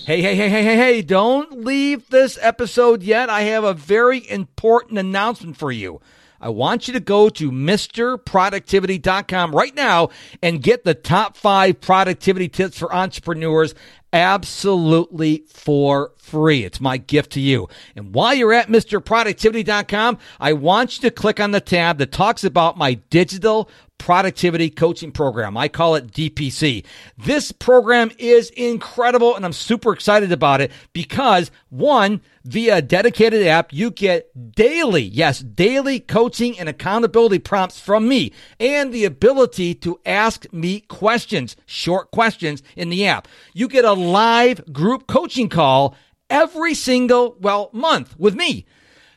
Hey, 0.06 0.22
hey, 0.22 0.36
hey, 0.36 0.50
hey, 0.50 0.64
hey, 0.64 0.76
hey, 0.76 1.02
don't 1.02 1.64
leave 1.64 2.10
this 2.10 2.38
episode 2.42 3.04
yet. 3.04 3.30
I 3.30 3.44
have 3.44 3.64
a 3.64 3.74
very 3.74 4.30
important 4.30 5.00
announcement 5.00 5.56
for 5.56 5.72
you. 5.72 6.02
I 6.44 6.50
want 6.50 6.90
you 6.90 6.94
to 6.94 7.00
go 7.00 7.30
to 7.30 7.52
MisterProductivity.com 7.52 9.56
right 9.56 9.74
now 9.74 10.10
and 10.42 10.62
get 10.62 10.84
the 10.84 10.94
top 10.94 11.38
five 11.38 11.80
productivity 11.80 12.50
tips 12.50 12.78
for 12.78 12.94
entrepreneurs 12.94 13.74
absolutely 14.12 15.46
for 15.48 16.12
free. 16.18 16.66
It's 16.66 16.82
my 16.82 16.98
gift 16.98 17.32
to 17.32 17.40
you. 17.40 17.70
And 17.96 18.14
while 18.14 18.34
you're 18.34 18.54
at 18.54 18.68
MisterProductivity.com, 18.68 20.18
I 20.40 20.54
want 20.54 20.98
you 20.98 21.10
to 21.10 21.16
click 21.16 21.40
on 21.40 21.52
the 21.52 21.62
tab 21.62 21.98
that 21.98 22.12
talks 22.12 22.44
about 22.44 22.78
my 22.78 22.94
digital 22.94 23.70
productivity 24.04 24.70
coaching 24.70 25.14
program. 25.14 25.56
I 25.56 25.70
call 25.70 25.96
it 25.96 26.12
DPC. 26.12 26.84
This 27.18 27.54
program 27.54 28.12
is 28.18 28.50
incredible 28.50 29.34
and 29.34 29.46
I'm 29.46 29.54
super 29.54 29.94
excited 29.94 30.34
about 30.34 30.60
it 30.60 30.74
because 30.92 31.52
one, 31.70 32.20
via 32.44 32.80
a 32.80 32.82
dedicated 32.82 33.48
app, 33.48 33.72
you 33.72 33.90
get 33.90 34.30
daily, 34.56 35.04
yes, 35.04 35.40
daily 35.40 36.02
coaching 36.02 36.60
and 36.60 36.68
accountability 36.68 37.40
prompts 37.40 37.80
from 37.80 38.10
me 38.10 38.34
and 38.60 38.94
the 38.94 39.06
ability 39.06 39.74
to 39.76 39.98
ask 40.06 40.52
me 40.52 40.82
questions, 40.82 41.56
short 41.66 42.12
questions 42.12 42.62
in 42.76 42.90
the 42.90 43.08
app. 43.08 43.30
You 43.54 43.70
get 43.70 43.86
a 43.86 43.94
live 43.94 44.74
group 44.74 45.08
coaching 45.08 45.48
call 45.48 45.96
every 46.30 46.74
single, 46.74 47.38
well, 47.40 47.70
month 47.72 48.20
with 48.20 48.36
me. 48.36 48.66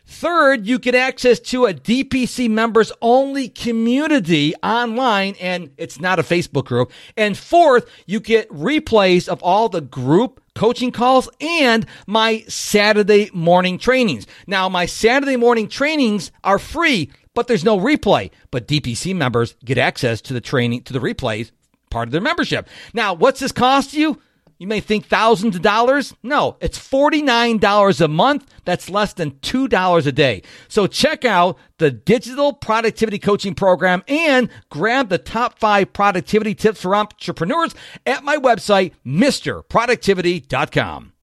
Third, 0.08 0.66
you 0.66 0.78
get 0.78 0.94
access 0.94 1.40
to 1.40 1.66
a 1.66 1.74
DPC 1.74 2.48
members 2.48 2.92
only 3.02 3.48
community 3.48 4.54
online, 4.62 5.34
and 5.40 5.70
it's 5.76 5.98
not 5.98 6.20
a 6.20 6.22
Facebook 6.22 6.66
group. 6.66 6.92
And 7.16 7.36
fourth, 7.36 7.90
you 8.06 8.20
get 8.20 8.48
replays 8.50 9.28
of 9.28 9.42
all 9.42 9.68
the 9.68 9.80
group 9.80 10.40
coaching 10.54 10.92
calls 10.92 11.28
and 11.40 11.86
my 12.06 12.44
Saturday 12.46 13.30
morning 13.34 13.78
trainings. 13.78 14.28
Now, 14.46 14.68
my 14.68 14.86
Saturday 14.86 15.36
morning 15.36 15.68
trainings 15.68 16.30
are 16.44 16.60
free, 16.60 17.10
but 17.34 17.48
there's 17.48 17.64
no 17.64 17.78
replay. 17.78 18.30
But 18.52 18.68
DPC 18.68 19.14
members 19.14 19.56
get 19.64 19.76
access 19.76 20.20
to 20.22 20.32
the 20.32 20.40
training, 20.40 20.82
to 20.84 20.92
the 20.92 21.00
replays, 21.00 21.50
part 21.90 22.06
of 22.06 22.12
their 22.12 22.20
membership. 22.20 22.68
Now, 22.94 23.12
what's 23.12 23.40
this 23.40 23.52
cost 23.52 23.92
you? 23.92 24.22
You 24.58 24.66
may 24.66 24.80
think 24.80 25.06
thousands 25.06 25.56
of 25.56 25.62
dollars. 25.62 26.14
No, 26.22 26.56
it's 26.60 26.78
$49 26.78 28.00
a 28.00 28.08
month. 28.08 28.46
That's 28.64 28.88
less 28.88 29.12
than 29.12 29.32
$2 29.32 30.06
a 30.06 30.12
day. 30.12 30.42
So 30.68 30.86
check 30.86 31.26
out 31.26 31.58
the 31.78 31.90
digital 31.90 32.54
productivity 32.54 33.18
coaching 33.18 33.54
program 33.54 34.02
and 34.08 34.48
grab 34.70 35.10
the 35.10 35.18
top 35.18 35.58
five 35.58 35.92
productivity 35.92 36.54
tips 36.54 36.80
for 36.80 36.94
entrepreneurs 36.94 37.74
at 38.06 38.24
my 38.24 38.38
website, 38.38 38.92
MisterProductivity.com. 39.04 41.12